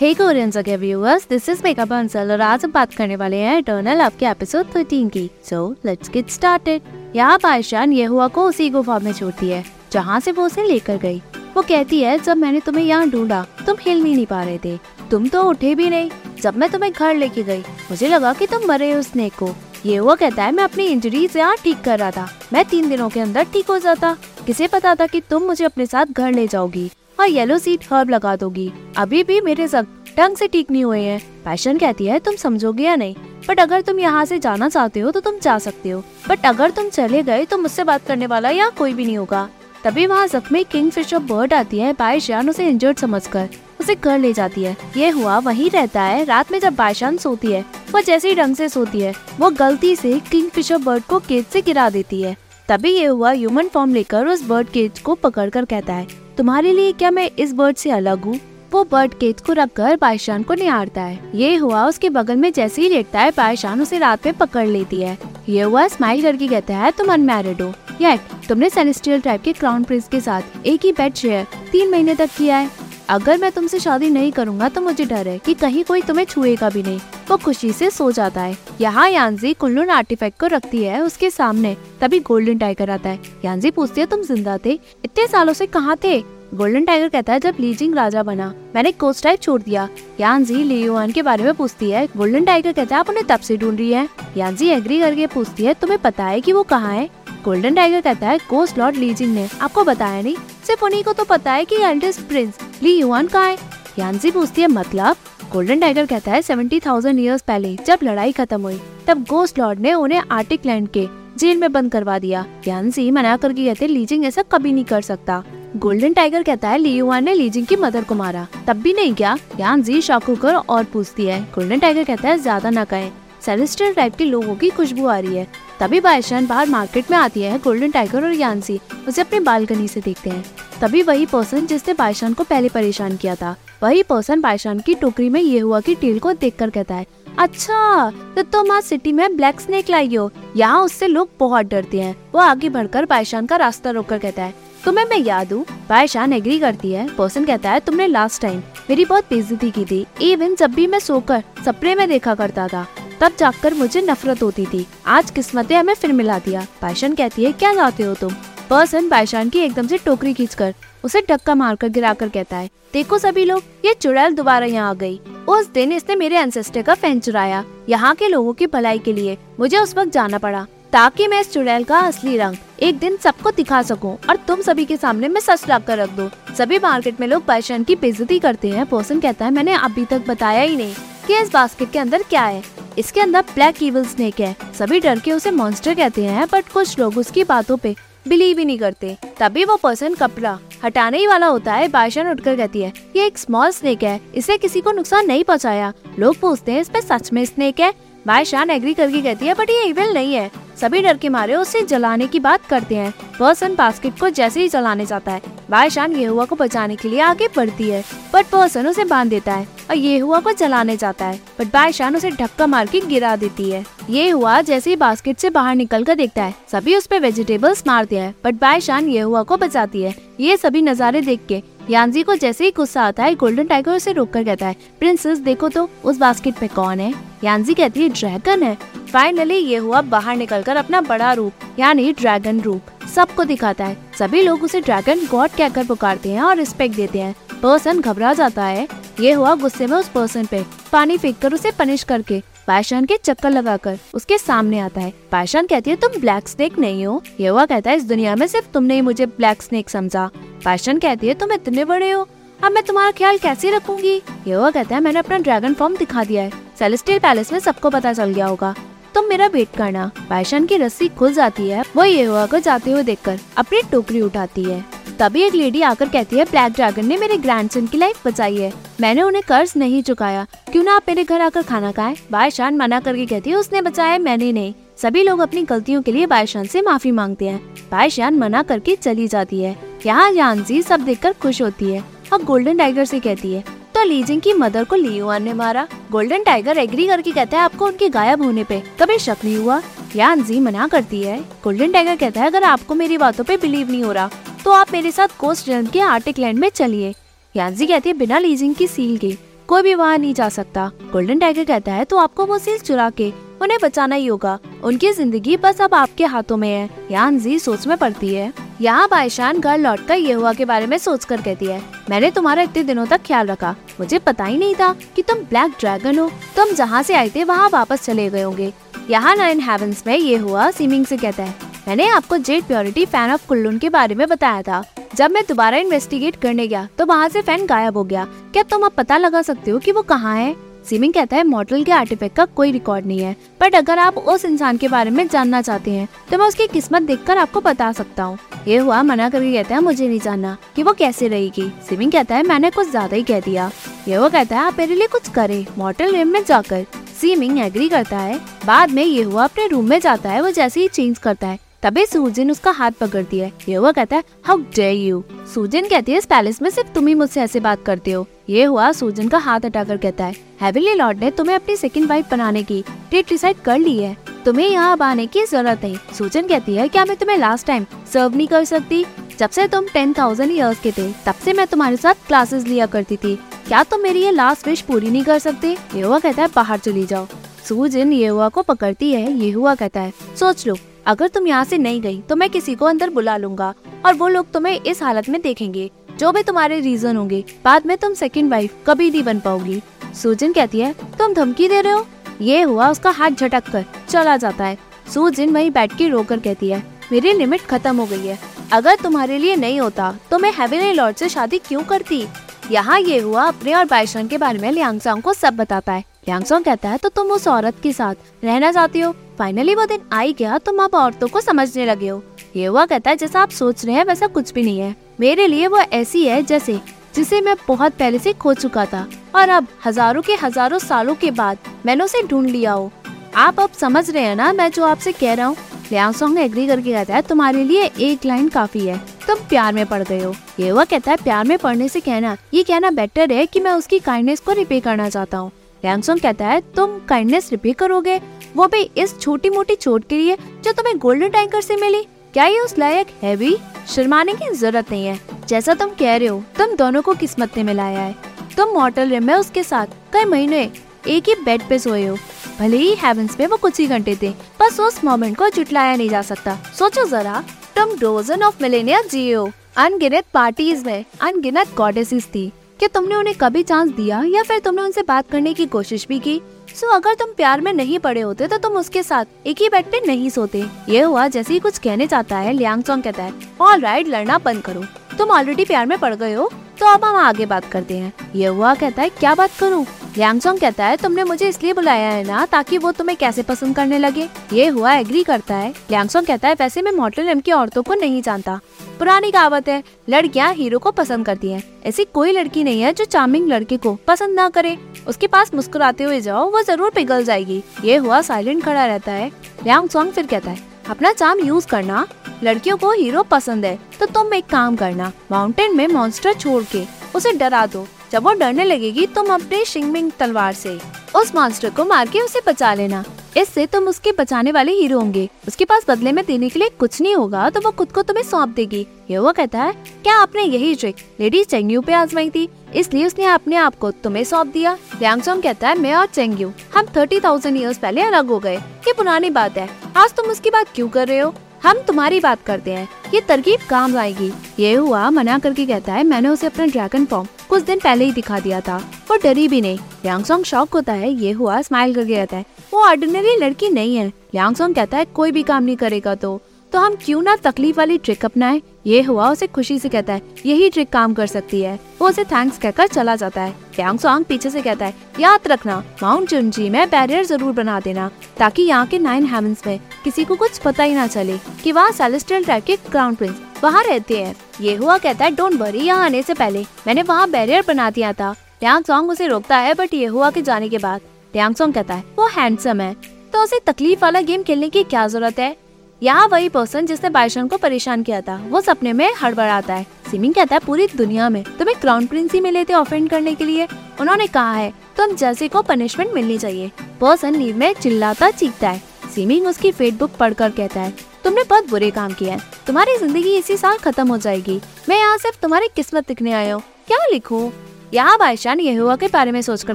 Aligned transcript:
हे 0.00 0.12
Korean 0.14 0.50
के 0.50 0.76
viewers 0.76 1.26
this 1.28 1.48
is 1.48 1.60
makeup 1.64 1.88
Bansal 1.88 2.30
और 2.32 2.40
आज 2.40 2.64
हम 2.64 2.70
बात 2.72 2.94
करने 2.94 3.16
वाले 3.16 3.36
हैं 3.36 3.58
इटर्नल 3.58 4.00
आपके 4.00 4.26
एपिसोड 4.26 4.70
13 4.72 5.10
की 5.10 5.28
सो 5.44 5.58
लेट्स 5.86 6.10
गेट 6.10 6.28
स्टार्टेड 6.28 6.82
यहाँ 7.16 7.38
पायशान 7.38 7.92
ये 7.92 8.04
हुआ 8.04 8.28
को 8.28 8.44
उसी 8.44 8.68
गुफा 8.70 8.98
में 8.98 9.12
छोड़ती 9.12 9.48
है 9.48 9.64
जहाँ 9.92 10.20
से 10.20 10.32
वो 10.32 10.46
उसे 10.46 10.64
लेकर 10.64 10.96
गई 10.96 11.20
वो 11.56 11.62
कहती 11.62 12.00
है 12.00 12.18
जब 12.18 12.36
मैंने 12.36 12.60
तुम्हें 12.60 12.84
यहाँ 12.84 13.10
ढूंढा, 13.10 13.46
तुम 13.66 13.76
हिल 13.80 14.02
भी 14.02 14.14
नहीं 14.14 14.26
पा 14.26 14.42
रहे 14.42 14.58
थे। 14.64 14.76
तुम 15.10 15.28
तो 15.28 15.42
उठे 15.42 15.74
भी 15.74 15.90
नहीं। 15.90 16.10
जब 16.42 16.56
मैं 16.56 16.70
तुम्हें 16.70 16.92
घर 16.92 17.14
लेके 17.14 17.42
गई, 17.42 17.60
मुझे 17.90 18.08
लगा 18.08 18.32
कि 18.32 18.46
तुम 18.46 18.66
मरे 18.68 18.92
हो 18.92 19.02
स्नेक 19.02 19.32
को 19.32 19.54
ये 19.86 19.96
हुआ 19.96 20.14
कहता 20.14 20.44
है, 20.44 20.52
मैं 20.52 20.64
अपनी 20.64 20.84
इंजरी 20.84 21.26
से 21.28 21.38
यहाँ 21.38 21.56
ठीक 21.64 21.80
कर 21.80 21.98
रहा 21.98 22.10
था। 22.10 22.28
मैं 22.52 22.64
तीन 22.64 22.88
दिनों 22.88 23.08
के 23.08 23.20
अंदर 23.20 23.44
ठीक 23.44 23.70
हो 23.70 23.78
जाता। 23.78 24.16
किसे 24.46 24.66
पता 24.66 24.94
था 24.94 25.06
कि 25.06 25.20
तुम 25.20 25.42
मुझे 25.42 25.64
अपने 25.64 25.86
साथ 25.86 26.06
घर 26.06 26.32
ले 26.32 26.46
जाओगी? 26.46 26.90
और 27.20 27.28
येलो 27.28 27.58
सीट 27.58 27.84
हर्ब 27.92 28.10
लगा 28.10 28.34
दोगी। 28.36 28.70
अभी 28.96 29.22
भी 29.24 29.40
मेरे 29.40 29.66
जख्म 29.68 30.14
ढंग 30.16 30.36
से 30.36 30.46
ठीक 30.48 30.70
नहीं 30.70 30.84
हुए 30.84 31.00
हैं। 31.00 31.20
पैशन 31.44 31.78
कहती 31.78 32.06
है, 32.06 32.18
तुम 32.18 32.36
समझोगे 32.36 32.84
या 32.84 32.94
नहीं? 32.96 33.14
बट 33.48 33.60
अगर 33.60 33.80
तुम 33.80 34.00
यहाँ 34.00 34.24
से 34.24 34.38
जाना 34.38 34.68
चाहते 34.68 35.00
हो 35.00 35.10
तो 35.10 35.20
तुम 35.20 35.38
जा 35.38 35.58
सकते 35.58 35.90
हो। 35.90 36.02
बट 36.28 36.46
अगर 36.46 36.70
तुम 36.70 36.88
चले 36.88 37.22
गए 37.22 37.44
तो 37.44 37.58
मुझसे 37.58 37.84
बात 37.84 38.06
करने 38.06 38.26
वाला 38.26 38.50
यहाँ 38.50 38.70
कोई 38.78 38.92
भी 38.92 39.04
नहीं 39.06 39.16
होगा। 39.18 39.48
तभी 39.84 40.06
वहाँ 40.06 40.26
जख्मी 40.28 40.62
किंग 40.64 40.90
फिशर 40.90 41.18
बर्ड 41.20 41.54
आती 41.54 41.78
है। 41.78 41.92
बायशान 41.92 42.50
उसे 42.50 42.68
इंजर्ड 42.68 42.98
समझकर, 42.98 43.48
उसे 43.80 43.94
घर 43.94 44.18
ले 44.18 44.32
जाती 44.32 44.62
है। 44.62 44.76
ये 44.96 45.08
हुआ, 45.10 45.38
वही 45.38 45.68
रहता 45.68 46.02
है। 46.02 46.24
रात 46.24 46.52
में 46.52 46.58
जब 46.60 46.74
बायशान 46.74 47.16
सोती 47.18 47.52
है 47.52 47.64
वो 47.92 48.00
जैसे 48.00 48.28
ही 48.28 48.34
ढंग 48.34 48.56
से 48.56 48.68
सोती 48.68 49.00
है, 49.00 49.14
वो 49.40 49.50
गलती 49.50 49.94
से 49.96 50.18
किंग 50.30 50.48
फिशर 50.50 50.78
बर्ड 50.78 51.04
को 51.04 51.18
केज 51.20 51.44
से 51.46 51.62
गिरा 51.62 51.88
देती 51.90 52.22
है। 52.22 52.36
तभी 52.68 52.90
ये 52.90 53.04
हुआ 53.04 53.30
ह्यूमन 53.32 53.68
फॉर्म 53.68 53.94
लेकर 53.94 54.26
उस 54.26 54.46
बर्ड 54.48 54.68
केज 54.68 54.98
को 54.98 55.14
पकड़कर 55.16 55.64
कहता 55.64 55.94
है 55.94 56.06
तुम्हारे 56.36 56.72
लिए 56.72 56.92
क्या 56.92 57.10
मैं 57.10 57.30
इस 57.38 57.52
बर्ड 57.52 57.76
से 57.76 57.90
अलग 57.90 58.24
हूँ? 58.24 58.38
वो 58.72 58.82
बर्ड 58.84 59.14
केत 59.14 59.40
को 59.40 59.52
रख 59.52 59.72
कर 59.72 59.96
पायशान 59.96 60.42
को 60.42 60.54
निहारता 60.54 61.02
है। 61.02 61.30
ये 61.34 61.54
हुआ 61.56 61.84
उसके 61.86 62.10
बगल 62.10 62.36
में 62.36 62.52
जैसे 62.52 62.82
ही 62.82 62.88
लेटता 62.88 63.20
है, 63.20 63.30
पायशान 63.30 63.80
उसे 63.82 63.98
रात 63.98 64.26
में 64.26 64.36
पकड़ 64.36 64.66
लेती 64.66 65.00
है। 65.02 65.18
ये 65.48 65.62
हुआ 65.62 65.86
स्माइल 65.88 66.22
करके 66.22 66.48
कहता 66.48 66.76
है, 66.76 66.90
तुम 66.90 67.12
अनमेरिड 67.12 67.62
हो। 67.62 67.72
येट 68.00 68.20
तुमने 68.48 68.70
सेलेस्टियल 68.70 69.20
टाइप 69.20 69.42
के 69.42 69.52
क्राउन 69.52 69.84
प्रिंस 69.84 70.08
के 70.08 70.20
साथ 70.20 70.66
एक 70.66 70.84
ही 70.84 70.92
बेड 70.92 71.14
शेयर 71.14 71.46
तीन 71.72 71.90
महीने 71.90 72.14
तक 72.14 72.30
किया 72.38 72.56
है। 72.56 72.70
अगर 73.10 73.38
मैं 73.38 73.50
तुमसे 73.52 73.78
शादी 73.80 74.08
नहीं 74.10 74.30
करूँगा 74.32 74.68
तो 74.68 74.80
मुझे 74.80 75.04
डर 75.04 75.28
है 75.28 75.38
कि 75.38 75.54
कहीं 75.54 75.82
कोई 75.84 76.02
तुम्हें 76.02 76.24
छुएगा 76.24 76.68
भी 76.70 76.82
नहीं। 76.82 76.98
वो 77.30 77.36
खुशी 77.36 77.72
से 77.72 77.90
सो 77.90 78.10
जाता 78.12 78.40
है। 78.40 78.56
यहाँ 78.80 79.08
यानजी 79.10 79.52
कुल्लून 79.54 79.90
आर्टिफैक्ट 79.90 80.38
को 80.40 80.46
रखती 80.46 80.82
है 80.84 81.00
उसके 81.00 81.30
सामने। 81.30 81.76
तभी 82.00 82.20
गोल्डन 82.20 82.58
टाइगर 82.58 82.90
आता 82.90 83.08
है। 83.08 83.18
यानजी 83.44 83.70
पूछती 83.70 84.00
है, 84.00 84.06
तुम 84.06 84.22
ज़िंदा 84.22 84.56
थे? 84.58 84.72
इतने 85.04 85.26
सालों 85.26 85.52
से 85.52 85.66
कहाँ 85.66 85.96
थे? 86.04 86.18
गोल्डन 86.54 86.84
टाइगर 86.84 87.08
कहता 87.08 87.32
है, 87.32 87.40
जब 87.40 87.56
लीजिंग 87.60 87.94
राजा 87.94 88.22
बना, 88.22 88.52
मैंने 88.74 88.92
कोस्ट 88.92 89.24
टाइप 89.24 89.40
छोड़ 89.40 89.60
दिया। 89.62 89.88
यानजी 90.20 90.62
लियोन 90.64 91.12
के 91.12 91.22
बारे 91.22 91.44
में 91.44 91.54
पूछती 91.54 91.90
है। 91.90 92.06
गोल्डन 92.16 92.44
टाइगर 92.44 92.72
कहता 92.72 92.94
है, 92.94 93.00
आप 93.00 93.08
उन्हें 93.08 93.26
तब 93.26 93.40
से 93.40 93.56
ढूंढ 93.56 93.78
रही 93.78 93.90
है? 93.92 94.08
यानजी 94.36 94.68
एग्री 94.68 95.00
करके 95.00 95.26
पूछती 95.26 95.64
है, 95.64 95.74
तुम्हें 95.74 96.00
पता 96.00 96.24
है 96.24 96.40
कि 96.40 96.52
वो 96.52 96.62
कहाँ 96.62 96.94
है? 96.94 97.08
गोल्डन 97.44 97.74
टाइगर 97.74 98.00
कहता 98.00 98.28
है 98.28 98.38
कोस्ट 98.38 98.78
लॉर्ड 98.78 98.96
लीजिंग 98.96 99.34
ने 99.34 99.48
आपको 99.60 99.84
बताया 99.84 100.22
नहीं। 100.22 100.36
सिर्फ़ 100.70 100.84
उन्हीं 100.84 101.02
को 101.04 101.12
तो 101.12 101.24
पता 101.24 101.52
है 101.52 101.64
कि 101.64 101.76
एल्डेस्ट 101.76 102.20
प्रिंस 102.22 102.58
ली 102.82 102.92
युआन 102.94 103.26
कहाँ 103.26 103.46
है। 103.46 103.56
यानजी 103.98 104.30
पूछती 104.30 104.62
है 104.62 104.66
मतलब? 104.68 105.16
गोल्डन 105.52 105.80
टाइगर 105.80 106.06
कहता 106.06 106.32
है 106.32 106.42
सेवेंटी 106.42 106.78
थाउज़ेंड 106.80 107.18
ईयर्स 107.20 107.42
पहले 107.42 107.74
जब 107.86 107.98
लड़ाई 108.02 108.32
खत्म 108.32 108.60
हुई, 108.62 108.78
तब 109.06 109.24
गोस्ट 109.30 109.58
लॉर्ड 109.58 109.80
ने 109.80 109.94
उन्हें 109.94 110.22
आर्टिक 110.30 110.66
लैंड 110.66 110.88
के 110.88 111.06
जेल 111.38 111.56
में 111.56 111.72
बंद 111.72 111.92
करवा 111.92 112.18
दिया। 112.18 112.44
यानजी 112.68 113.10
मना 113.10 113.36
करके 113.36 113.64
कहते 113.64 113.86
लीजिंग 113.86 114.24
ऐसा 114.24 114.42
कभी 114.52 114.72
नहीं 114.72 114.84
कर 114.84 115.02
सकता। 115.02 115.42
गोल्डन 115.76 116.12
टाइगर 116.12 116.42
कहता 116.42 116.68
है 116.68 116.78
लियुआन 116.78 117.24
ने 117.24 117.34
लीजिंग 117.34 117.66
की 117.66 117.76
मदर 117.76 118.04
को 118.04 118.14
मारा, 118.14 118.46
तब 118.66 118.76
भी 118.76 118.92
नहीं 118.92 119.14
क्या? 119.14 119.36
यानजी 119.60 120.00
शॉक 120.00 120.24
होकर 120.24 120.54
और 120.54 120.84
पूछती 120.84 121.26
है। 121.26 121.40
गोल्डन 121.54 121.78
टाइगर 121.78 122.04
कहता 122.04 122.28
है, 122.28 122.38
ज़्यादा 122.38 122.70
न 122.70 122.84
कहे। 122.84 123.10
सेलेस्टियल 123.46 123.94
टाइप 123.94 124.16
के 124.16 124.24
लोगों 124.24 124.54
की 124.54 124.70
खुशबू 124.70 125.06
आ 125.06 125.18
रही 125.18 125.36
है। 125.36 125.46
तभी 125.80 126.00
बायशान 126.00 126.46
बाहर 126.46 126.68
मार्केट 126.68 127.10
में 127.10 127.16
आती 127.18 127.42
है 127.42 127.58
गोल्डन 127.58 127.90
टाइगर 127.90 128.24
और 128.24 128.32
यानसी। 128.32 128.78
उसे 129.08 129.20
अपनी 129.20 129.38
बालकनी 129.40 129.86
से 129.88 130.00
देखते 130.00 130.30
हैं। 130.30 130.44
तभी 130.80 131.02
वही 131.02 131.26
पर्सन 131.26 131.66
जिसने 131.66 131.94
बायशान 131.94 132.34
को 132.34 132.44
पहले 132.44 132.68
परेशान 132.68 133.16
किया 133.16 133.34
था। 133.34 133.54
वही 133.82 134.02
पर्सन 134.02 134.40
बायशान 134.40 134.80
की 134.80 134.94
टोकरी 134.94 135.28
में 135.28 135.40
ये 135.40 135.58
हुआ 135.58 135.80
की 135.80 135.94
टील 135.94 136.18
को 136.18 136.32
देखकर 136.34 136.70
कहता 136.70 136.94
है 136.94 137.06
अच्छा 137.38 138.10
तो 138.36 138.42
तुम 138.42 138.70
आज 138.70 138.82
सिटी 138.82 139.12
में 139.12 139.36
ब्लैक 139.36 139.60
स्नेक 139.60 139.90
लाई 139.90 140.14
हो। 140.16 140.30
यहाँ 140.56 140.82
उससे 140.82 141.06
लोग 141.06 141.30
बहुत 141.40 141.66
डरते 141.66 142.00
हैं। 142.00 142.14
वो 142.34 142.40
आगे 142.40 142.68
बढ़कर 142.68 143.06
बायशान 143.06 143.46
का 143.46 143.56
रास्ता 143.56 143.90
रोककर 143.90 144.18
कहता 144.18 144.42
है, 144.42 144.54
तुम्हें 144.84 145.04
मैं 145.06 145.18
याद 145.18 145.52
हूँ 145.52 145.64
बायशान 145.88 146.32
एग्री 146.32 146.58
करती 146.60 146.92
है। 146.92 147.08
पर्सन 147.16 147.44
कहता 147.44 147.70
है, 147.70 147.80
तुमने 147.80 148.06
लास्ट 148.06 148.42
टाइम 148.42 148.62
मेरी 148.90 149.04
बहुत 149.04 149.24
बेइज्जती 149.30 149.70
की 149.70 149.84
थी। 149.84 150.06
इवन 150.22 150.54
जब 150.54 150.74
भी 150.74 150.86
मैं 150.86 150.98
सोकर 151.00 151.42
सपने 151.64 151.94
में 151.94 152.08
देखा 152.08 152.34
करता 152.34 152.68
था। 152.68 152.86
तब 153.20 153.32
जाकर 153.38 153.74
मुझे 153.74 154.00
नफरत 154.02 154.42
होती 154.42 154.66
थी। 154.66 154.86
आज 155.06 155.30
किस्मत 155.30 155.70
ने 155.70 155.76
हमें 155.76 155.94
फिर 155.94 156.12
मिला 156.12 156.38
दिया। 156.38 156.66
बाईशान 156.82 157.14
कहती 157.14 157.44
है, 157.44 157.52
क्या 157.52 157.74
चाहते 157.74 158.02
हो 158.02 158.14
तुम? 158.14 158.34
पर्सन 158.70 159.08
बाईशान 159.08 159.48
की 159.48 159.58
एकदम 159.58 159.86
से 159.86 159.98
टोकरी 159.98 160.32
खींच 160.34 160.54
कर 160.54 160.74
उसे 161.04 161.20
धक्का 161.28 161.54
मारकर 161.54 161.88
गिराकर 161.88 162.28
कहता 162.28 162.56
है, 162.56 162.68
देखो 162.94 163.18
सभी 163.18 163.44
लोग, 163.44 163.62
ये 163.84 163.94
चुड़ैल 163.94 164.34
दोबारा 164.34 164.66
यहाँ 164.66 164.90
आ 164.90 164.94
गई। 164.94 165.20
उस 165.48 165.68
दिन 165.68 165.92
इसने 165.92 166.16
मेरे 166.16 166.36
एंसेस्टर 166.36 166.82
का 166.82 166.94
फ़ैन 166.94 167.20
चुराया। 167.20 167.64
यहाँ 167.88 168.14
के 168.14 168.28
लोगों 168.28 168.52
की 168.52 168.66
भलाई 168.66 168.98
के 168.98 169.12
लिए 169.12 169.36
मुझे 169.60 169.78
उस 169.78 169.96
वक्त 169.96 170.12
जाना 170.12 170.38
पड़ा, 170.38 170.66
ताकि 170.92 171.26
मैं 171.28 171.40
इस 171.40 171.52
चुड़ैल 171.52 171.84
का 171.84 171.98
असली 171.98 172.36
रंग 172.36 172.56
एक 172.82 172.98
दिन 172.98 173.16
सबको 173.16 173.50
दिखा 173.50 173.80
सकूँ 173.82 174.16
और 174.28 174.36
तुम 174.48 174.60
सभी 174.62 174.84
के 174.84 174.96
सामने 174.96 175.28
मैं 175.28 175.40
सच 175.40 175.68
ला 175.68 175.78
कर 175.78 175.98
रख 175.98 176.10
दो। 176.10 176.28
सभी 176.54 176.78
मार्केट 176.78 177.20
में 177.20 177.26
लोग 177.26 177.44
बायशान 177.46 177.82
की 177.84 177.94
बेजती 177.96 178.38
करते 178.38 178.68
हैं। 178.68 178.86
पर्सन 178.86 179.20
कहता 179.20 179.44
है, 179.44 179.50
मैंने 179.50 179.72
अभी 179.74 180.04
तक 180.04 180.26
बताया 180.28 180.62
ही 180.62 180.76
नहीं 180.76 180.94
कि 181.26 181.36
इस 181.36 181.52
बास्केट 181.52 181.90
के 181.90 181.98
अंदर 181.98 182.22
क्या 182.22 182.44
है। 182.44 182.62
इसके 182.98 183.20
अंदर 183.20 183.42
ब्लैक 183.54 183.82
इवल 183.82 184.04
स्नेक 184.04 184.40
है। 184.40 184.54
सभी 184.78 185.00
डर 185.00 185.18
के 185.18 185.32
उसे 185.32 185.50
मॉन्स्टर 185.50 185.94
कहते 185.94 186.24
हैं 186.24 186.46
बट 186.52 186.68
कुछ 186.72 186.98
लोग 186.98 187.18
उसकी 187.18 187.44
बातों 187.44 187.76
पे 187.76 187.94
बिलीव 188.28 188.58
ही 188.58 188.64
नहीं 188.64 188.78
करते। 188.78 189.16
तभी 189.38 189.64
वो 189.64 189.76
पर्सन 189.76 190.14
कपड़ा 190.14 190.58
हटाने 190.84 191.18
ही 191.18 191.26
वाला 191.26 191.46
होता 191.46 191.74
है। 191.74 191.88
बायशान 191.88 192.30
उठकर 192.30 192.56
कहती 192.56 192.80
है, 192.82 192.92
ये 193.16 193.26
एक 193.26 193.38
स्मॉल 193.38 193.70
स्नेक 193.70 194.02
है। 194.02 194.20
इसे 194.34 194.58
किसी 194.58 194.80
को 194.80 194.92
नुकसान 194.92 195.26
नहीं 195.26 195.44
पहुँचाया। 195.44 195.92
लोग 196.18 196.38
पूछते 196.40 196.72
हैं, 196.72 196.80
इस 196.80 196.88
पे 196.88 197.00
सच 197.00 197.32
में 197.32 197.44
स्नेक 197.44 197.80
है? 197.80 197.92
बायशान 198.26 198.70
एग्री 198.70 198.94
करके 198.94 199.22
कहती 199.22 199.46
है 199.46 199.54
बट 199.54 199.70
ये 199.70 199.84
इविल 199.84 200.12
नहीं 200.14 200.34
है। 200.34 200.50
सभी 200.80 201.00
डर 201.02 201.16
के 201.16 201.28
मारे 201.28 201.54
उसे 201.54 201.80
जलाने 201.82 202.26
की 202.26 202.38
बात 202.40 202.64
करते 202.66 202.96
हैं। 202.96 203.12
पर्सन 203.38 203.74
बास्केट 203.74 204.18
को 204.20 204.28
जैसे 204.28 204.60
ही 204.60 204.68
जलाने 204.68 205.06
जाता 205.06 205.32
है 205.32 205.40
बायशान 205.70 206.14
हुआ 206.18 206.44
को 206.44 206.56
बचाने 206.56 206.94
के 206.96 207.08
लिए 207.08 207.20
आगे 207.20 207.48
बढ़ती 207.56 207.88
है 207.90 208.02
बट 208.34 208.46
पर्सन 208.46 208.86
उसे 208.86 209.04
बाँध 209.04 209.30
देता 209.30 209.54
है 209.54 209.66
और 209.90 209.96
ये 209.96 210.18
हुआ 210.18 210.38
को 210.40 210.52
जलाने 210.52 210.96
जाता 210.96 211.26
है 211.26 211.40
बट 211.58 211.72
बायशान 211.72 212.16
उसे 212.16 212.30
धक्का 212.30 212.66
मार 212.66 212.86
के 212.86 213.00
गिरा 213.00 213.34
देती 213.36 213.70
है। 213.70 213.84
ये 214.10 214.28
हुआ 214.30 214.60
जैसे 214.60 214.90
ही 214.90 214.96
बास्केट 214.96 215.38
से 215.38 215.50
बाहर 215.50 215.74
निकल 215.74 216.04
कर 216.04 216.14
देखता 216.14 216.44
है, 216.44 216.54
सभी 216.72 216.96
उस 216.96 217.06
पे 217.06 217.18
वेजिटेबल्स 217.18 217.82
मारते 217.86 218.18
हैं 218.18 218.34
बट 218.44 218.54
बायशान 218.54 219.08
ये 219.08 219.20
हुआ 219.20 219.42
को 219.42 219.56
बचाती 219.56 220.02
है। 220.02 220.14
ये 220.40 220.56
सभी 220.56 220.82
नज़ारे 220.82 221.20
देख 221.20 221.40
के 221.48 221.62
यानजी 221.90 222.22
को 222.22 222.34
जैसे 222.36 222.64
ही 222.64 222.70
गुस्सा 222.70 223.02
आता 223.02 223.24
है, 223.24 223.34
गोल्डन 223.34 223.66
टाइगर 223.66 223.92
उसे 223.92 224.12
रोक 224.12 224.32
कर 224.32 224.44
कहता 224.44 224.66
है, 224.66 224.76
प्रिंसेस, 224.98 225.38
देखो 225.38 225.68
तो 225.68 225.88
उस 226.04 226.18
बास्केट 226.18 226.54
पे 226.54 226.68
कौन 226.68 227.00
है? 227.00 227.12
यानजी 227.44 227.74
कहती 227.74 228.02
है, 228.02 228.08
ड्रैगन 228.10 228.62
है। 228.62 228.76
फाइनली 229.12 229.56
ये 229.56 229.76
हुआ 229.76 230.00
बाहर 230.00 230.36
निकलकर 230.36 230.76
अपना 230.76 231.00
बड़ा 231.00 231.32
रूप, 231.32 231.52
यानी 231.78 232.12
ड्रैगन 232.12 232.60
रूप। 232.60 233.08
सबको 233.14 233.44
दिखाता 233.44 233.84
है। 233.84 233.96
सभी 234.18 234.42
लोग 234.42 234.62
उसे 234.62 234.80
ड्रैगन 234.80 235.26
गॉड 235.26 235.50
कहकर 235.50 235.84
पुकारते 235.84 236.28
हैं 236.28 236.42
और 236.42 236.56
रिस्पेक्ट 236.56 236.96
देते 236.96 237.20
हैं। 237.20 237.34
पर्सन 237.62 238.00
घबरा 238.00 238.32
जाता 238.32 238.64
है। 238.64 238.88
ये 239.20 239.32
हुआ 239.32 239.54
गुस्से 239.54 239.86
में 239.86 239.96
उस 239.96 240.08
पर्सन 240.08 240.46
पे। 240.46 240.64
पानी 240.92 241.18
फेंक 241.18 241.38
कर 241.38 241.54
उसे 241.54 241.70
पनिश 241.70 242.02
करके। 242.02 242.42
पायशान 242.66 243.04
के 243.04 243.16
चक्कर 243.16 243.50
लगाकर 243.50 243.98
उसके 244.14 244.38
सामने 244.38 244.78
आता 244.78 245.00
है। 245.00 245.12
पायशान 245.32 245.66
कहती 245.66 245.90
है, 245.90 245.96
तुम 245.96 246.20
ब्लैक 246.20 246.48
स्नेक 246.48 246.78
नहीं 246.78 247.06
हो। 247.06 247.22
ये 247.40 247.48
हुआ 247.48 247.66
कहता 247.66 247.90
है, 247.90 247.96
इस 247.96 248.04
दुनिया 248.04 248.36
में 248.36 248.46
सिर्फ़ 248.46 248.66
तुमने 248.74 248.94
ही 248.94 249.00
मुझे 249.00 249.26
ब्लैक 249.26 249.62
स्नेक 249.62 249.90
समझा। 249.90 250.30
पायशान 250.64 250.98
कहती 250.98 251.28
है, 251.28 251.34
तुम 251.34 251.52
इतने 251.52 251.84
बड़े 251.84 252.10
हो। 252.10 252.28
अब 252.64 252.72
मैं 252.72 252.82
तुम्हारा 252.82 253.10
ख्याल 253.10 253.38
कैसे 253.38 253.70
रखूँगी? 253.70 254.16
ये 254.46 254.52
हुआ 254.52 254.70
कहता 254.70 254.94
है, 254.94 255.00
मैंने 255.00 255.18
अपना 255.18 255.38
ड्रैगन 255.38 255.74
फॉर्म 255.74 255.96
दिखा 255.96 256.24
दिया 256.24 256.42
है। 256.42 256.52
सेलेस्टियल 256.78 257.18
पैलेस 257.18 257.52
में 257.52 257.60
सबको 257.60 257.90
पता 257.90 258.12
चल 258.12 258.32
गया 258.32 258.46
होगा। 258.46 258.74
तुम 259.14 259.24
मेरा 259.24 259.46
वेट 259.46 259.68
करना 259.76 260.10
पैशन 260.30 260.66
की 260.66 260.76
रस्सी 260.76 261.08
खुल 261.08 261.32
जाती 261.32 261.68
है, 261.68 261.84
वो 261.96 262.04
ये 262.04 262.24
हुआ 262.24 262.46
को 262.46 262.58
जाते 262.58 262.90
हुए 262.90 263.02
देखकर 263.02 263.38
अपनी 263.56 263.80
टोकरी 263.92 264.20
उठाती 264.20 264.64
है। 264.64 264.84
तभी 265.18 265.42
एक 265.42 265.54
लेडी 265.54 265.82
आकर 265.82 266.08
कहती 266.08 266.36
है, 266.36 266.44
ब्लैक 266.44 266.72
ड्रैगन 266.72 267.06
ने 267.06 267.16
मेरे 267.16 267.36
ग्रैंडसन 267.36 267.86
की 267.86 267.98
लाइफ 267.98 268.26
बचाई 268.26 268.56
है। 268.56 268.72
मैंने 269.00 269.22
उन्हें 269.22 269.42
कर्ज 269.48 269.72
नहीं 269.76 270.02
चुकाया। 270.02 270.46
क्यों 270.72 270.84
ना 270.84 270.94
आप 270.96 271.02
मेरे 271.08 271.24
घर 271.24 271.40
आकर 271.40 271.62
खाना 271.62 271.92
खाएँ? 271.92 272.16
बायशान 272.32 272.76
मना 272.76 273.00
करके 273.00 273.26
कहती 273.26 273.50
है, 273.50 273.56
उसने 273.56 273.82
बचाया 273.82 274.18
मैंने 274.18 274.52
नहीं। 274.52 274.74
सभी 274.96 275.22
लोग 275.22 275.40
अपनी 275.40 275.62
गलतियों 275.62 276.02
के 276.02 276.12
लिए 276.12 276.26
बायशान 276.26 276.66
से 276.66 276.82
माफ़ी 276.82 277.10
मांगते 277.10 277.48
हैं। 277.48 277.60
बायशान 277.90 278.34
मना 278.34 278.62
करके 278.62 278.96
चली 278.96 279.26
जाती 279.28 279.60
है। 279.60 279.76
यहाँ 280.06 280.32
जानसी 280.32 280.82
सब 280.82 281.00
देखकर 281.00 281.32
खुश 281.32 281.62
होती 281.62 281.90
है 281.90 282.04
और 282.32 282.42
गोल्डन 282.42 282.78
टाइगर 282.78 283.04
से 283.04 283.20
कहती 283.20 283.52
है 283.52 283.64
तो 284.00 284.04
लीजिंग 284.04 284.40
की 284.40 284.52
मदर 284.52 284.84
को 284.84 284.96
लियुआन 284.96 285.42
ने 285.42 285.52
मारा। 285.52 285.86
गोल्डन 286.12 286.42
टाइगर 286.42 286.78
एग्री 286.78 287.06
करके 287.06 287.32
कहता 287.32 287.56
है 287.58 287.64
आपको 287.64 287.86
उनके 287.86 288.08
गायब 288.08 288.42
होने 288.42 288.62
पे। 288.64 288.80
कभी 289.00 289.18
शक 289.18 289.36
नहीं 289.44 289.56
हुआ। 289.56 289.80
यानजी 290.16 290.60
मना 290.60 290.86
करती 290.88 291.22
है। 291.22 291.38
गोल्डन 291.64 291.92
टाइगर 291.92 292.16
कहता 292.16 292.40
है, 292.40 292.46
अगर 292.46 292.64
आपको 292.64 292.94
मेरी 292.94 293.18
बातों 293.18 293.44
पे 293.44 293.56
बिलीव 293.56 293.90
नहीं 293.90 294.02
हो 294.04 294.12
रहा 294.12 294.30
तो 294.64 294.70
आप 294.70 294.92
मेरे 294.92 295.10
साथ 295.12 295.36
कोस्ट 295.38 295.68
रन 295.68 295.86
के 295.86 296.00
आर्टिक 296.00 296.38
लैंड 296.38 296.58
में 296.58 296.68
चलिए। 296.68 297.14
यानजी 297.54 297.86
कहती 297.86 298.08
है, 298.08 298.16
बिना 298.16 298.38
लीजिंग 298.38 298.74
की 298.74 298.86
सील 298.86 299.16
के, 299.18 299.36
कोई 299.68 299.82
भी 299.82 299.94
वहाँ 299.94 300.16
नहीं 300.18 300.34
जा 300.34 300.48
सकता। 300.48 300.90
गोल्डन 301.12 301.38
टाइगर 301.38 301.64
कहता 301.64 301.92
है 301.92 302.04
तो 302.04 302.16
आपको 302.18 302.46
वो 302.46 302.58
सील 302.58 302.78
चुरा 302.78 303.10
के 303.10 303.32
उन्हें 303.60 303.78
बचाना 303.82 304.16
ही 304.16 304.26
होगा। 304.26 304.58
उनकी 304.84 305.12
ज़िंदगी 305.12 305.56
बस 305.58 305.80
अब 305.80 305.94
आपके 305.94 306.24
हाथों 306.26 306.56
में 306.56 306.68
है। 306.68 306.88
यहाँ 307.10 307.32
जी 307.34 307.58
सोच 307.58 307.86
में 307.86 307.96
पड़ती 307.98 308.34
है। 308.34 308.52
यहाँ 308.80 309.08
बाईशान 309.08 309.60
घर 309.60 309.78
लौट 309.78 310.06
कर 310.06 310.16
ये 310.16 310.32
हुआ 310.32 310.52
के 310.52 310.64
बारे 310.64 310.86
में 310.86 310.96
सोच 310.98 311.24
कर 311.24 311.40
कहती 311.42 311.66
है, 311.66 311.80
मैंने 312.10 312.30
तुम्हारा 312.30 312.62
इतने 312.62 312.82
दिनों 312.84 313.06
तक 313.06 313.22
ख्याल 313.26 313.46
रखा। 313.46 313.74
मुझे 314.00 314.18
पता 314.20 314.44
ही 314.44 314.56
नहीं 314.58 314.74
था 314.74 314.92
कि 315.16 315.22
तुम 315.22 315.38
ब्लैक 315.40 315.72
ड्रैगन 315.80 316.18
हो। 316.18 316.30
तुम 316.56 316.72
जहाँ 316.74 317.02
से 317.02 317.14
आए 317.14 317.30
थे, 317.30 317.44
वहाँ 317.44 317.68
वापस 317.70 318.04
चले 318.04 318.28
गए 318.30 318.42
होंगे। 318.42 318.72
यहाँ 319.10 319.34
नाइन 319.36 319.60
हेवंस 319.60 320.02
में 320.06 320.16
ये 320.16 320.36
हुआ 320.38 320.70
सीमिंग 320.70 321.04
से 321.06 321.16
कहता 321.16 321.42
है, 321.42 321.54
मैंने 321.88 322.08
आपको 322.08 322.36
जेट 322.38 322.64
प्योरिटी 322.64 323.04
फ़ैन 323.06 323.30
ऑफ़ 323.32 323.46
कुल्लून 323.48 323.78
के 323.78 323.88
बारे 323.90 324.14
में 324.14 324.26
बताया 324.28 324.62
था। 324.62 324.82
जब 325.14 325.30
मैं 325.30 325.42
दोबारा 325.48 325.76
इन्वेस्टिगेट 325.78 326.36
करने 326.36 326.66
गया 326.68 326.88
तो 326.98 327.06
वहाँ 327.06 327.28
से 327.28 327.42
फ़ैन 327.42 327.66
गायब 327.66 327.96
हो 327.96 328.04
गया। 328.04 328.24
क्या 328.52 328.62
तुम 328.64 328.84
अब 328.86 328.92
पता 328.92 329.16
लगा 329.18 329.42
सकते 329.42 329.70
हो 329.70 329.78
कि 329.78 329.92
वो 329.92 330.02
कहाँ 330.04 330.36
है? 330.36 330.54
सीमिंग 330.84 331.12
कहता 331.12 331.36
है 331.36 331.44
मॉडल 331.44 331.82
के 331.84 331.92
आर्टिफैक्ट 331.92 332.36
का 332.36 332.44
कोई 332.46 332.72
रिकॉर्ड 332.72 333.06
नहीं 333.06 333.20
है। 333.20 333.34
बट 333.60 333.74
अगर 333.74 333.98
आप 333.98 334.18
उस 334.18 334.44
इंसान 334.44 334.76
के 334.76 334.88
बारे 334.88 335.10
में 335.10 335.26
जानना 335.28 335.60
चाहते 335.62 335.90
हैं 335.90 336.08
तो 336.30 336.38
मैं 336.38 336.46
उसकी 336.46 336.66
किस्मत 336.68 337.02
देखकर 337.02 337.38
आपको 337.38 337.60
बता 337.60 337.90
सकता 337.92 338.22
हूँ। 338.22 338.38
ये 338.68 338.76
हुआ, 338.76 339.02
मना 339.02 339.28
करके 339.30 339.52
कहता 339.52 339.74
है, 339.74 339.80
मुझे 339.80 340.08
नहीं 340.08 340.20
जानना 340.20 340.56
कि 340.76 340.82
वो 340.82 340.92
कैसे 340.92 341.28
रहेगी। 341.28 341.70
सीमिंग 341.88 342.12
कहता 342.12 342.36
है, 342.36 342.42
मैंने 342.42 342.70
कुछ 342.70 342.90
ज़्यादा 342.90 343.16
ही 343.16 343.22
कह 343.22 343.40
दिया। 343.40 343.70
ये 344.08 344.18
वो 344.18 344.28
कहता 344.28 344.56
है, 344.56 344.62
आप 344.62 344.78
मेरे 344.78 344.94
लिए 344.94 345.06
कुछ 345.08 345.28
करे 345.28 345.64
मॉडल 345.78 346.12
रिम 346.12 346.28
में 346.28 346.44
जाकर। 346.44 346.84
सीमिंग 347.20 347.58
एग्री 347.60 347.88
करता 347.88 348.18
है। 348.18 348.38
बाद 348.66 348.90
में 348.90 349.04
ये 349.04 349.22
हुआ, 349.22 349.44
अपने 349.44 349.66
रूम 349.66 349.88
में 349.88 349.98
जाता 350.00 350.30
है, 350.30 350.40
वो 350.42 350.50
जैसे 350.50 350.80
ही 350.80 350.88
चेंज 350.88 351.18
करता 351.18 351.46
है। 351.46 351.58
तभी 351.82 352.04
सूजन 352.06 352.50
उसका 352.50 352.70
हाथ 352.70 352.92
पकड़ती 352.92 353.38
है। 353.38 353.50
ये 353.68 353.74
हुआ 353.74 353.90
कहता 353.92 354.16
है 354.16 354.24
हाउ 354.44 354.58
डे 354.76 354.90
यू 354.92 355.22
सूजन 355.54 355.86
कहती 355.88 356.12
है, 356.12 356.18
इस 356.18 356.26
पैलेस 356.26 356.60
में 356.62 356.68
सिर्फ़ 356.70 356.88
तुम 356.92 357.06
ही 357.06 357.14
मुझसे 357.14 357.40
ऐसे 357.40 357.60
बात 357.60 357.84
करते 357.84 358.12
हो। 358.12 358.26
ये 358.48 358.64
हुआ 358.64 358.90
सूजन 358.92 359.28
का 359.28 359.38
हाथ 359.38 359.64
हटाकर 359.64 359.96
कहता 359.96 360.24
है 360.24 360.34
हेविली 360.60 360.94
लॉर्ड 360.94 361.20
ने 361.20 361.30
तुम्हें 361.30 361.54
अपनी 361.54 361.76
सेकंड 361.76 362.08
वाइफ 362.08 362.30
बनाने 362.30 362.62
की 362.62 362.80
डेट 363.10 363.28
डिसाइड 363.28 363.60
कर 363.64 363.78
ली 363.78 363.96
है। 363.98 364.16
तुम्हें 364.44 364.68
यहाँ 364.68 364.92
अब 364.92 365.02
आने 365.02 365.26
की 365.26 365.44
ज़रूरत 365.44 365.84
नहीं। 365.84 365.96
सूजन 366.18 366.48
कहती 366.48 366.74
है, 366.74 366.88
क्या 366.88 367.04
मैं 367.04 367.16
तुम्हें 367.16 367.38
लास्ट 367.38 367.66
टाइम 367.66 367.86
सर्व 368.12 368.36
नहीं 368.36 368.48
कर 368.48 368.64
सकती? 368.64 369.04
जब 369.38 369.50
से 369.50 369.66
तुम 369.68 369.86
टेन 369.86 370.12
थाउज़ेंड 370.12 370.52
ईयर्स 370.52 370.80
के 370.80 370.92
थे, 370.92 371.10
तब 371.26 371.34
से 371.44 371.52
मैं 371.52 371.66
तुम्हारे 371.66 371.96
साथ 371.96 372.26
क्लासेस 372.26 372.66
लिया 372.66 372.86
करती 372.86 373.16
थी। 373.16 373.34
क्या 373.68 373.82
तुम 373.84 374.00
मेरी 374.00 374.22
ये 374.22 374.30
लास्ट 374.30 374.68
विश 374.68 374.80
पूरी 374.82 375.10
नहीं 375.10 375.24
कर 375.24 375.38
सकते? 375.38 375.72
ये 375.94 376.02
हुआ 376.02 376.18
कहता 376.18 376.42
है, 376.42 376.48
बाहर 376.56 376.78
चली 376.78 377.06
जाओ। 377.06 377.26
सूजन 377.68 378.12
ये 378.12 378.26
हुआ 378.26 378.48
को 378.48 378.62
पकड़ती 378.62 379.12
है, 379.12 379.32
ये 379.34 379.50
हुआ 379.50 379.74
कहता 379.74 380.00
है, 380.00 380.12
सोच 380.40 380.66
लो 380.66 380.76
अगर 381.06 381.28
तुम 381.28 381.46
यहाँ 381.46 381.64
से 381.64 381.78
नहीं 381.78 382.00
गई 382.00 382.20
तो 382.20 382.36
मैं 382.36 382.48
किसी 382.50 382.74
को 382.74 382.86
अंदर 382.86 383.10
बुला 383.10 383.36
लूँगा, 383.36 383.72
और 384.06 384.14
वो 384.14 384.28
लोग 384.28 384.50
तुम्हें 384.52 384.80
इस 384.80 385.02
हालत 385.02 385.28
में 385.28 385.40
देखेंगे। 385.42 385.90
जो 386.12 386.32
भी 386.32 386.42
तुम्हारे 386.42 386.80
रीजन 386.80 387.16
होंगे, 387.16 387.44
बाद 387.64 387.86
में 387.86 387.96
तुम 387.96 388.14
सेकंड 388.14 388.50
वाइफ 388.50 388.74
कभी 388.86 389.10
नहीं 389.10 389.22
बन 389.24 389.40
पाओगी। 389.40 389.80
सूजन 390.14 390.52
कहती 390.52 390.80
है, 390.80 390.92
तुम 391.18 391.34
धमकी 391.34 391.68
दे 391.68 391.80
रहे 391.80 391.92
हो? 391.92 392.06
ये 392.40 392.62
हुआ 392.62 392.88
उसका 392.90 393.10
हाथ 393.10 393.30
झटक 393.30 393.70
कर, 393.70 393.84
चला 394.08 394.36
जाता 394.36 394.64
है। 394.64 394.78
सूजन 395.14 395.50
वही 395.50 395.70
बैठ 395.70 395.96
के 395.98 396.08
रोकर 396.08 396.40
कहती 396.40 396.70
है, 396.70 396.82
मेरी 397.12 397.32
लिमिट 397.32 397.60
खत्म 397.62 397.96
हो 397.96 398.06
गई 398.06 398.26
है। 398.26 398.38
अगर 398.72 398.96
तुम्हारे 399.02 399.38
लिए 399.38 399.56
नहीं 399.56 399.80
होता 399.80 400.14
तो 400.30 400.38
मैं 400.38 400.52
हेवेली 400.52 400.92
लॉर्ड 400.92 401.16
से 401.16 401.28
शादी 401.28 401.58
क्यों 401.60 401.82
करती? 401.84 402.26
यहाँ 402.70 402.98
ये 403.00 403.18
हुआ 403.18 403.44
अपने 403.44 403.74
और 403.74 403.84
बाइशन 403.84 404.28
के 404.28 404.38
बारे 404.38 404.58
में 404.58 404.70
लियांगसोंग 404.72 405.22
को 405.22 405.32
सब 405.32 405.56
बताता 405.56 405.92
है। 405.92 406.00
लियांगसोंग 406.00 406.64
कहता 406.64 406.88
है 406.88 406.98
तो 406.98 407.08
तुम 407.08 407.30
उस 407.32 407.48
औरत 407.48 407.80
के 407.82 407.92
साथ 407.92 408.44
रहना 408.44 408.70
चाहती 408.72 409.00
हो? 409.00 409.14
फाइनली 409.40 409.74
वो 409.74 409.84
दिन 409.84 410.00
आई 410.12 410.32
गया, 410.32 410.58
तुम 410.58 410.82
अब 410.84 410.94
औरतों 410.94 411.28
को 411.28 411.40
समझने 411.40 411.86
लगे 411.86 412.08
हो। 412.08 412.22
ये 412.56 412.66
हुआ 412.66 412.86
कहता 412.86 413.10
है, 413.10 413.16
जैसा 413.16 413.40
आप 413.40 413.50
सोच 413.50 413.84
रहे 413.84 413.94
हैं, 413.94 414.04
वैसा 414.04 414.26
कुछ 414.26 414.52
भी 414.52 414.62
नहीं 414.62 414.80
है। 414.80 414.96
मेरे 415.20 415.46
लिए 415.46 415.66
वो 415.66 415.78
ऐसी 415.78 416.24
है, 416.26 416.42
जैसे, 416.42 416.80
जिसे 417.14 417.40
मैं 417.40 417.56
बहुत 417.68 417.92
पहले 417.92 418.18
से 418.18 418.32
खो 418.32 418.54
चुका 418.54 418.84
था। 418.84 419.06
और 419.34 419.48
अब, 419.48 419.66
हज़ारों 419.86 420.22
के 420.22 420.34
हज़ारों 420.34 420.78
सालों 420.78 421.14
के 421.14 421.30
बाद, 421.30 421.58
मैंने 421.86 422.04
उसे 422.04 422.22
ढूंढ 422.22 422.48
लिया 422.48 422.72
हो। 422.72 422.90
आप 423.36 423.60
अब 423.60 423.70
समझ 423.70 424.10
रहे 424.10 424.22
हैं 424.22 424.36
ना, 424.36 424.52
मैं 424.52 424.70
जो 424.70 424.84
आपसे 424.84 425.12
कह 425.12 425.34
रहा 425.34 425.46
हूँ? 425.46 425.56
लियांगसोंग 425.92 426.34
ने 426.34 426.44
एग्री 426.44 426.66
करके 426.66 426.92
कहता 426.92 427.14
है, 427.14 427.22
तुम्हारे 427.22 427.64
लिए 427.64 427.84
एक 428.00 428.24
लाइन 428.24 428.48
काफ़ी 428.48 428.86
है। 428.86 428.98
तुम 428.98 429.36
प्यार 429.48 429.72
में 429.72 429.86
पड़ 429.86 430.02
गए 430.02 430.22
हो। 430.22 430.34
ये 430.60 430.68
हुआ 430.68 430.84
कहता 430.84 431.10
है, 431.10 431.16
प्यार 431.16 431.44
में 431.44 431.58
पढ़ने 431.58 431.88
से 431.88 432.00
कहना, 432.00 432.36
ये 432.54 432.62
कहना 432.62 432.90
बेटर 432.90 433.32
है 433.32 433.46
कि 433.46 433.60
मैं 433.60 433.72
उसकी 433.72 433.98
काइंडनेस 433.98 434.40
को 434.40 434.52
रिपे 434.52 434.80
करना 434.80 435.08
चाहता 435.08 435.38
हूँ। 435.38 435.50
लियांगसोंग 435.84 436.20
कहता 436.20 436.46
है, 436.46 436.60
तुम 436.76 436.98
काइंडनेस 436.98 437.50
रिपे 437.50 437.72
करोगे? 437.72 438.20
वो 438.56 438.66
भी 438.66 438.82
इस 438.98 439.18
छोटी 439.20 439.50
मोटी 439.50 439.74
चोट 439.74 440.08
के 440.08 440.16
लिए 440.18 440.36
जो 440.64 440.72
तुम्हें 440.72 440.96
गोल्डन 440.98 441.28
टैंकर 441.28 441.60
से 441.60 441.76
मिली। 441.76 442.02
क्या 442.32 442.44
ये 442.46 442.60
उस 442.60 442.76
लायक 442.78 443.06
है 443.22 443.36
भी 443.36 443.56
शर्माने 443.88 444.32
की 444.32 444.50
ज़रूरत 444.50 444.90
नहीं 444.90 445.06
है? 445.06 445.20
जैसा 445.48 445.74
तुम 445.74 445.90
कह 445.90 446.16
रहे 446.16 446.28
हो, 446.28 446.42
तुम 446.58 446.74
दोनों 446.76 447.02
को 447.02 447.14
किस्मत 447.14 447.56
ने 447.56 447.62
मिलाया 447.62 448.00
है। 448.00 448.14
तुम 448.56 448.74
मॉटल 448.74 449.08
रिम 449.08 449.24
में 449.24 449.34
उसके 449.34 449.62
साथ 449.62 449.86
कई 450.12 450.24
महीने 450.24 450.70
एक 451.08 451.28
ही 451.28 451.34
बेड 451.34 451.68
पे 451.68 451.78
सोए 451.78 452.06
हो। 452.06 452.16
भले 452.58 452.76
ही 452.76 452.94
हेवंस 452.94 453.36
में 453.40 453.46
वो 453.46 453.56
कुछ 453.56 453.78
ही 453.80 453.86
घंटे 453.86 454.16
थे 454.22 454.30
बस 454.60 454.80
उस 454.80 455.02
मोमेंट 455.04 455.36
को 455.36 455.48
जुटलाया 455.48 455.96
नहीं 455.96 456.08
जा 456.08 456.22
सकता। 456.22 456.56
सोचो 456.78 457.04
जरा, 457.04 457.42
तुम 457.76 457.98
डोजन 457.98 458.42
ऑफ़ 458.42 458.62
मिलेनियर 458.62 459.08
जियो 459.10 459.48
अनगिनत 459.76 460.24
पार्टीज़ 460.34 460.84
में, 460.84 461.04
अनगिनत 461.20 461.74
गॉडेसेस 461.76 462.24
थी। 462.26 462.50
क्या 462.80 462.88
तुमने 462.88 463.14
उन्हें 463.14 463.34
कभी 463.36 463.62
चांस 463.62 463.90
दिया 463.92 464.22
या 464.26 464.42
फिर 464.42 464.58
तुमने 464.58 464.82
उनसे 464.82 465.02
बात 465.02 465.30
करने 465.30 465.52
की 465.54 465.64
कोशिश 465.66 466.06
भी 466.08 466.18
की? 466.18 466.40
सो, 466.70 466.86
अगर 466.88 467.14
तुम 467.14 467.32
प्यार 467.32 467.60
में 467.60 467.72
नहीं 467.72 467.98
पड़े 467.98 468.20
होते 468.20 468.46
तो 468.48 468.58
तुम 468.58 468.76
उसके 468.76 469.02
साथ 469.02 469.46
एक 469.46 469.60
ही 469.60 469.68
बेड 469.68 469.90
पे 469.90 470.00
नहीं 470.06 470.30
सोते। 470.30 470.64
ये 470.88 471.00
हुआ 471.02 471.26
जैसे 471.28 471.52
ही 471.52 471.58
कुछ 471.60 471.78
कहने 471.78 472.06
चाहता 472.06 472.38
है 472.38 472.52
लियांग 472.52 472.84
सॉन्ग 472.84 473.04
कहता 473.04 473.22
है 473.22 473.32
ऑल 473.60 473.80
राइट 473.80 474.08
लड़ना 474.08 474.38
बंद 474.38 474.62
करो। 474.62 474.84
तुम 475.18 475.30
ऑलरेडी 475.30 475.64
प्यार 475.64 475.86
में 475.86 475.96
पड़ 475.98 476.14
गए 476.14 476.32
हो 476.32 476.50
तो 476.80 476.86
अब 476.86 477.04
हम 477.04 477.16
आगे 477.16 477.46
बात 477.46 477.64
करते 477.72 477.98
हैं। 477.98 478.12
ये 478.34 478.46
हुआ 478.46 478.74
कहता 478.74 479.02
है, 479.02 479.08
क्या 479.10 479.34
बात 479.34 479.50
करूँ? 479.58 479.84
लियांगसोंग 480.16 480.58
कहता 480.58 480.84
है, 480.84 480.96
तुमने 480.96 481.24
मुझे 481.24 481.48
इसलिए 481.48 481.72
बुलाया 481.72 482.10
है 482.10 482.22
ना, 482.24 482.44
ताकि 482.46 482.78
वो 482.78 482.92
तुम्हें 482.92 483.16
कैसे 483.18 483.42
पसंद 483.42 483.76
करने 483.76 483.98
लगे? 483.98 484.28
ये 484.52 484.68
हुआ 484.68 484.94
एग्री 484.94 485.22
करता 485.22 485.54
है। 485.54 485.70
लियांगसोंग 485.70 486.26
कहता 486.26 486.48
है, 486.48 486.54
वैसे 486.54 486.82
मैं 486.82 486.92
मॉडल 486.92 487.28
एम 487.28 487.40
की 487.40 487.52
औरतों 487.52 487.82
को 487.82 487.94
नहीं 487.94 488.22
जानता। 488.22 488.58
पुरानी 489.00 489.30
कहावत 489.30 489.68
है, 489.68 489.82
लड़कियाँ 490.08 490.52
हीरो 490.54 490.78
को 490.78 490.90
पसंद 490.92 491.26
करती 491.26 491.50
हैं। 491.50 491.62
ऐसी 491.86 492.04
कोई 492.06 492.32
लड़की 492.32 492.64
नहीं 492.64 492.80
है 492.82 492.92
जो 492.92 493.04
चार्मिंग 493.04 493.46
लड़के 493.48 493.76
को 493.76 493.94
पसंद 494.08 494.34
ना 494.36 494.48
करे। 494.48 494.76
उसके 495.08 495.26
पास 495.26 495.52
मुस्कुराते 495.54 496.04
हुए 496.04 496.20
जाओ, 496.20 496.50
वो 496.50 496.62
ज़रूर 496.62 496.90
पिघल 496.90 497.24
जाएगी। 497.24 497.62
ये 497.84 497.96
हुआ 497.96 498.20
साइलेंट 498.22 498.62
खड़ा 498.64 498.84
रहता 498.86 499.12
है। 499.12 499.28
लियांग 499.64 499.88
सॉन्ग 499.88 500.12
फिर 500.12 500.26
कहता 500.26 500.50
है, 500.50 500.58
अपना 500.88 501.12
चाम 501.12 501.38
यूज़ 501.40 501.66
करना। 501.66 502.06
लड़कियों 502.42 502.76
को 502.76 502.90
हीरो 502.92 503.22
पसंद 503.30 503.64
है 503.64 503.78
तो 504.00 504.06
तुम 504.08 504.34
एक 504.34 504.46
काम 504.46 504.76
करना। 504.76 505.10
माउंटेन 505.30 505.76
में 505.76 505.86
मॉन्स्टर 505.88 506.34
छोड़ 506.34 506.62
के 506.72 506.84
उसे 507.14 507.32
डरा 507.34 507.64
दो। 507.66 507.86
जब 508.12 508.24
वो 508.24 508.32
डरने 508.34 508.64
लगेगी, 508.64 509.06
तुम 509.06 509.32
अपने 509.34 509.64
शिंगमिंग 509.64 510.10
तलवार 510.18 510.52
से 510.54 510.78
उस 511.16 511.34
मॉन्स्टर 511.34 511.70
को 511.70 511.84
मार 511.86 512.08
के 512.08 512.20
उसे 512.20 512.40
बचा 512.46 512.74
लेना। 512.74 513.04
इससे 513.36 513.66
तुम 513.66 513.88
उसके 513.88 514.12
बचाने 514.12 514.52
वाले 514.52 514.72
हीरो 514.72 514.98
होंगे। 514.98 515.28
उसके 515.48 515.64
पास 515.64 515.84
बदले 515.88 516.12
में 516.12 516.24
देने 516.26 516.48
के 516.48 516.58
लिए 516.58 516.68
कुछ 516.70 517.00
नहीं 517.00 517.14
होगा 517.14 517.48
तो 517.50 517.60
वो 517.60 517.70
खुद 517.70 517.92
को 517.92 518.02
तुम्हें 518.02 518.24
सौंप 518.24 518.48
देगी। 518.48 518.86
ये 519.10 519.18
वो 519.18 519.32
कहता 519.32 519.62
है, 519.62 519.72
क्या 520.02 520.14
आपने 520.14 520.42
यही 520.42 520.74
ट्रिक 520.74 520.96
लेडी 521.20 521.42
चेंगयू 521.44 521.80
पे 521.80 521.92
आजमाई 521.92 522.30
थी? 522.30 522.48
इसलिए 522.74 523.06
उसने 523.06 523.24
अपने 523.26 523.56
आप 523.56 523.78
को 523.78 523.90
तुम्हें 523.92 524.24
सौंप 524.24 524.46
दिया। 524.46 524.72
लियांगसोंग 524.72 525.42
कहता 525.42 525.68
है, 525.68 525.78
मैं 525.78 525.94
और 525.94 526.06
चेंगयू 526.06 526.52
हम 526.74 526.86
थर्टी 526.96 527.20
थाउज़ेंड 527.20 527.56
ईयर्स 527.56 527.78
पहले 527.78 528.02
अलग 528.02 528.28
हो 528.28 528.38
गए। 528.38 528.56
ये 528.56 528.92
पुरानी 528.92 529.30
बात 529.30 529.58
है। 529.58 529.68
आज 529.96 530.14
तुम 530.14 530.26
उसकी 530.26 530.50
बात 530.50 530.74
क्यों 530.74 530.88
कर 530.88 531.08
रहे 531.08 531.18
हो? 531.18 531.34
हम 531.62 531.78
तुम्हारी 531.78 532.20
बात 532.20 532.42
करते 532.42 532.72
हैं। 532.72 532.88
ये 533.14 533.20
तरकीब 533.20 533.60
काम 533.70 533.96
आएगी। 533.98 534.30
ये 534.58 534.72
हुआ, 534.74 535.08
मना 535.10 535.38
करके 535.38 535.66
कहता 535.66 535.92
है, 535.92 536.04
मैंने 536.04 536.28
उसे 536.28 536.46
अपना 536.46 536.66
ड्रैगन 536.66 537.04
फॉर्म 537.04 537.26
कुछ 537.48 537.62
दिन 537.62 537.78
पहले 537.78 538.04
ही 538.04 538.12
दिखा 538.12 538.38
दिया 538.40 538.60
था। 538.60 538.76
वो 539.10 539.16
डरी 539.16 539.46
भी 539.48 539.60
नहीं। 539.60 539.78
यांगसोंग 540.04 540.44
शौक 540.44 540.74
होता 540.74 540.92
है। 540.92 541.12
ये 541.14 541.30
हुआ 541.32 541.60
स्माइल 541.62 541.94
करके 541.94 542.14
कहता 542.14 542.36
है 542.36 542.44
वो 542.72 542.80
ऑर्डिनरी 542.80 543.36
लड़की 543.36 543.68
नहीं 543.68 543.96
है। 543.96 544.12
यांगसोंग 544.34 544.74
कहता 544.74 544.96
है, 544.96 545.04
कोई 545.04 545.32
भी 545.32 545.42
काम 545.42 545.62
नहीं 545.62 545.76
करेगा 545.76 546.14
तो। 546.14 546.40
तो 546.72 546.78
हम 546.78 546.96
क्यों 546.96 547.20
ना 547.22 547.34
तकलीफ़ 547.36 547.76
वाली 547.76 547.96
ट्रिक 547.98 548.24
अपनाए? 548.24 548.60
ये 548.86 549.00
हुआ, 549.02 549.30
उसे 549.30 549.46
खुशी 549.46 549.78
से 549.78 549.88
कहता 549.88 550.12
है, 550.12 550.22
यही 550.46 550.68
ट्रिक 550.70 550.90
काम 550.90 551.14
कर 551.14 551.26
सकती 551.26 551.60
है। 551.60 551.78
वो 552.00 552.08
उसे 552.08 552.24
थैंक्स 552.24 552.58
कहकर 552.58 552.86
चला 552.86 553.16
जाता 553.16 553.42
है। 553.42 553.54
यांग 553.78 553.98
सॉन्ग 553.98 554.26
पीछे 554.26 554.50
से 554.50 554.62
कहता 554.62 554.86
है, 554.86 554.94
याद 555.20 555.48
रखना 555.48 555.82
माउंट 556.02 556.30
चुनजी 556.30 556.68
में 556.70 556.88
बैरियर 556.90 557.24
ज़रूर 557.24 557.52
बना 557.52 557.80
देना, 557.80 558.10
ताकि 558.38 558.62
यहाँ 558.62 558.86
के 558.86 558.98
नाइन 558.98 559.26
हेवंस 559.26 559.66
में 559.66 559.78
किसी 560.04 560.24
को 560.24 560.36
कुछ 560.36 560.58
पता 560.58 560.84
ही 560.84 560.94
ना 560.94 561.06
चले 561.06 561.38
कि 561.62 561.72
वहाँ 561.72 561.92
सेलेस्टियल 561.92 562.44
टाइप 562.44 562.64
के 562.64 562.76
क्राउन 562.80 563.14
प्रिंस 563.14 563.40
वहाँ 563.64 563.82
रहते 563.84 564.22
हैं। 564.22 564.34
ये 564.60 564.74
हुआ, 564.76 564.98
कहता 564.98 565.24
है 565.24 565.30
डोंट 565.30 565.60
वरी 565.60 565.80
यहाँ 565.80 566.04
आने 566.04 566.22
से 566.22 566.34
पहले 566.34 566.64
मैंने 566.86 567.02
वहाँ 567.02 567.30
बैरियर 567.30 567.64
बना 567.68 567.90
दिया 567.90 568.12
था। 568.12 568.30
लियांग 568.62 568.84
सॉन्ग 568.84 569.10
उसे 569.10 569.26
रोकता 569.26 569.56
है 569.56 569.74
बट 569.74 569.94
ये 569.94 570.06
हुआ 570.06 570.30
के 570.30 570.42
जाने 570.42 570.68
के 570.68 570.78
बाद 570.78 571.00
लियांग 571.34 571.54
सॉन्ग 571.54 571.74
कहता 571.74 571.94
है। 571.94 572.04
वो 572.18 572.26
हैंडसम 572.28 572.80
है। 572.80 572.94
तो 573.32 573.42
उसे 573.42 573.58
तकलीफ़ 573.66 574.00
वाला 574.02 574.20
गेम 574.20 574.42
खेलने 574.42 574.68
की 574.68 574.82
क्या 574.84 575.06
ज़रूरत 575.06 575.38
है? 575.38 575.56
यहाँ 576.02 576.26
वही 576.28 576.48
पर्सन 576.48 576.86
जिसने 576.86 577.10
बाइशन 577.10 577.48
को 577.48 577.56
परेशान 577.56 578.02
किया 578.02 578.20
था, 578.20 578.36
वो 578.48 578.60
सपने 578.60 578.92
में 578.92 579.12
हड़बड़ाता 579.14 579.74
है। 579.74 579.86
सिमिंग 580.10 580.34
कहता 580.34 580.54
है, 580.54 580.60
पूरी 580.66 580.86
दुनिया 580.88 581.28
में 581.28 581.42
तुम्हें 581.58 581.78
क्राउन 581.80 582.06
प्रिंस 582.06 582.32
ही 582.32 582.40
मिले 582.40 582.64
थे 582.64 582.74
ऑफेंड 582.74 583.08
करने 583.10 583.34
के 583.34 583.44
लिए। 583.44 583.66
उन्होंने 584.00 584.26
कहा 584.26 584.52
है, 584.52 584.72
तुम 584.96 585.14
जैसे 585.16 585.48
को 585.48 585.62
पनिशमेंट 585.62 586.14
मिलनी 586.14 586.38
चाहिए। 586.38 586.70
पर्सन 587.00 587.34
लीव 587.34 587.56
में 587.56 587.72
चिल्लाता 587.74 588.30
चीखता 588.30 588.70
है। 588.70 588.82
सिमिंग 589.14 589.46
उसकी 589.46 589.72
फेट 589.72 589.94
बुक 589.94 590.10
पढ़कर 590.10 590.50
कहता 590.50 590.80
है, 590.80 590.94
तुमने 591.24 591.42
बहुत 591.44 591.70
बुरे 591.70 591.90
काम 591.90 592.12
किए 592.12 592.30
हैं। 592.30 592.40
तुम्हारी 592.66 592.96
ज़िंदगी 592.98 593.36
इसी 593.36 593.56
साल 593.56 593.78
खत्म 593.78 594.08
हो 594.08 594.18
जाएगी। 594.18 594.60
मैं 594.88 594.98
यहाँ 594.98 595.16
सिर्फ़ 595.18 595.40
तुम्हारी 595.42 595.68
किस्मत 595.76 596.08
दिखने 596.08 596.32
आया 596.32 596.54
हूँ। 596.54 596.62
क्या 596.86 597.04
लिखूं? 597.12 597.50
यहाँ 597.94 598.18
बाईशान 598.18 598.60
ये 598.60 598.74
हुआ 598.74 598.94
के 598.96 599.06
बारे 599.06 599.32
में 599.32 599.40
सोचकर 599.42 599.74